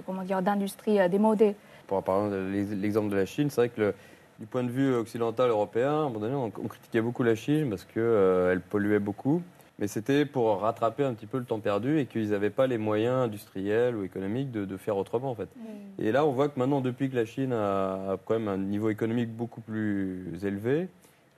comment 0.07 0.23
dire 0.23 0.41
d'industrie 0.43 1.07
démodée. 1.09 1.57
Pour 1.89 2.03
parler 2.05 2.65
de 2.65 2.75
l'exemple 2.75 3.09
de 3.09 3.17
la 3.17 3.27
Chine, 3.27 3.51
c'est 3.51 3.63
vrai 3.63 3.69
que 3.71 3.93
du 4.39 4.47
point 4.47 4.63
de 4.63 4.71
vue 4.71 4.95
occidental 4.95 5.51
européen, 5.51 5.91
à 5.91 5.95
un 5.95 6.03
moment 6.05 6.21
donné, 6.21 6.35
on, 6.35 6.51
critiquait 6.51 7.01
beaucoup 7.01 7.23
la 7.23 7.35
Chine 7.35 7.71
parce 7.71 7.85
qu'elle 7.85 8.03
euh, 8.03 8.59
polluait 8.71 9.01
beaucoup. 9.01 9.43
Mais 9.79 9.87
c'était 9.87 10.25
pour 10.25 10.61
rattraper 10.61 11.05
un 11.05 11.15
petit 11.15 11.27
peu 11.27 11.39
le 11.39 11.45
temps 11.45 11.61
perdu 11.61 12.01
et 12.01 12.07
qu'ils 12.07 12.31
n'avaient 12.31 12.51
pas 12.51 12.67
les 12.67 12.79
moyens 12.79 13.27
industriels 13.27 13.95
ou 13.95 14.03
économiques 14.03 14.51
de, 14.51 14.77
faire 14.77 14.97
autrement 14.97 15.31
en 15.31 15.35
fait. 15.37 15.49
Et 16.01 16.11
là, 16.11 16.27
on 16.27 16.33
voit 16.33 16.49
que 16.49 16.59
maintenant, 16.59 16.81
depuis 16.81 17.09
que 17.09 17.15
la 17.15 17.25
Chine 17.25 17.53
a, 17.53 18.17
quand 18.25 18.35
même 18.35 18.49
un 18.49 18.59
niveau 18.59 18.91
économique 18.91 19.31
beaucoup 19.31 19.61
plus 19.61 20.45
élevé, 20.45 20.89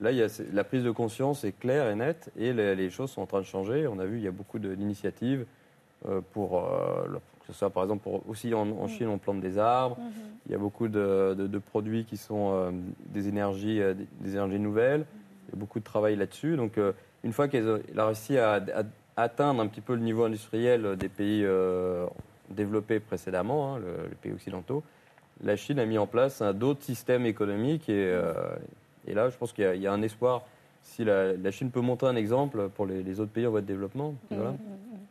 là, 0.00 0.10
il 0.10 0.16
y 0.16 0.22
a, 0.22 0.28
la 0.54 0.64
prise 0.64 0.82
de 0.84 0.90
conscience 0.90 1.44
est 1.44 1.52
claire 1.52 1.90
et 1.90 1.94
nette 1.94 2.30
et 2.38 2.54
les, 2.54 2.88
choses 2.88 3.10
sont 3.10 3.20
en 3.20 3.26
train 3.26 3.40
de 3.40 3.46
changer. 3.46 3.86
On 3.86 3.98
a 3.98 4.06
vu, 4.06 4.16
il 4.16 4.22
y 4.22 4.28
a 4.28 4.32
beaucoup 4.32 4.58
d'initiatives 4.58 5.44
euh, 6.08 6.22
pour 6.32 6.64
euh, 6.64 7.20
ce 7.52 7.58
soit 7.58 7.70
par 7.70 7.82
exemple 7.82 8.02
pour, 8.02 8.28
aussi 8.28 8.52
en, 8.54 8.64
mm. 8.64 8.88
Chine 8.88 9.08
on 9.08 9.18
plante 9.18 9.40
des 9.40 9.58
arbres, 9.58 9.96
mm-hmm. 9.96 10.46
il 10.46 10.52
y 10.52 10.54
a 10.54 10.58
beaucoup 10.58 10.88
de, 10.88 11.58
produits 11.70 12.04
qui 12.04 12.16
sont 12.16 12.52
euh, 12.52 12.70
des, 13.06 13.28
énergies, 13.28 13.80
euh, 13.80 13.94
des 14.20 14.32
énergies 14.32 14.58
nouvelles, 14.58 15.04
il 15.48 15.54
y 15.54 15.56
a 15.56 15.60
beaucoup 15.60 15.78
de 15.78 15.84
travail 15.84 16.16
là-dessus. 16.16 16.56
Donc 16.56 16.78
euh, 16.78 16.92
une 17.24 17.32
fois 17.32 17.48
qu'elle 17.48 17.82
a 17.96 18.06
réussi 18.06 18.38
à, 18.38 18.62
atteindre 19.16 19.60
un 19.60 19.66
petit 19.66 19.80
peu 19.80 19.94
le 19.94 20.00
niveau 20.00 20.24
industriel 20.24 20.96
des 20.96 21.10
pays 21.10 21.46
développés 22.48 23.00
précédemment, 23.00 23.74
hein, 23.74 23.80
les 24.08 24.14
pays 24.14 24.32
occidentaux, 24.32 24.82
la 25.44 25.56
Chine 25.56 25.78
a 25.78 25.84
mis 25.84 25.98
en 25.98 26.06
place 26.06 26.40
d'autres 26.40 26.82
systèmes 26.82 27.26
économiques 27.26 27.90
et, 27.90 28.18
et, 29.06 29.12
là 29.12 29.28
je 29.28 29.36
pense 29.36 29.52
qu'il 29.52 29.76
y, 29.76 29.86
a 29.86 29.92
un 29.92 30.00
espoir. 30.00 30.44
Si 30.80 31.04
la, 31.04 31.50
Chine 31.50 31.70
peut 31.70 31.82
montrer 31.82 32.08
un 32.08 32.16
exemple 32.16 32.70
pour 32.70 32.86
les, 32.86 33.20
autres 33.20 33.32
pays 33.32 33.46
en 33.46 33.50
voie 33.50 33.60
de 33.60 33.66
développement, 33.66 34.12
mm-hmm. 34.12 34.36
voilà. 34.36 34.54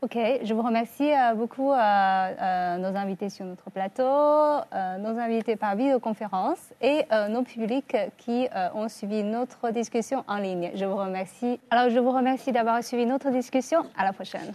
Ok, 0.02 0.18
je 0.44 0.54
vous 0.54 0.62
remercie 0.62 1.12
euh, 1.12 1.34
beaucoup 1.34 1.72
à 1.74 2.28
euh, 2.28 2.36
euh, 2.42 2.78
nos 2.78 2.98
invités 2.98 3.30
sur 3.30 3.46
notre 3.46 3.70
plateau, 3.70 4.04
nos 4.04 5.20
invités 5.20 5.58
par 5.58 5.76
vidéoconférence 5.76 6.60
et 6.82 7.04
nos 7.30 7.44
publics 7.44 7.98
qui 8.18 8.48
ont 8.74 8.88
suivi 8.88 9.24
notre 9.24 9.72
discussion 9.72 10.24
en 10.28 10.38
ligne. 10.38 10.72
Je 10.76 10.86
vous 10.86 10.96
remercie. 10.96 11.60
Alors, 11.70 11.90
je 11.90 12.00
vous 12.00 12.12
remercie 12.12 12.52
d'avoir 12.52 12.84
suivi 12.84 13.06
notre 13.06 13.30
discussion. 13.30 13.84
À 13.98 14.06
la 14.06 14.14
prochaine. 14.14 14.54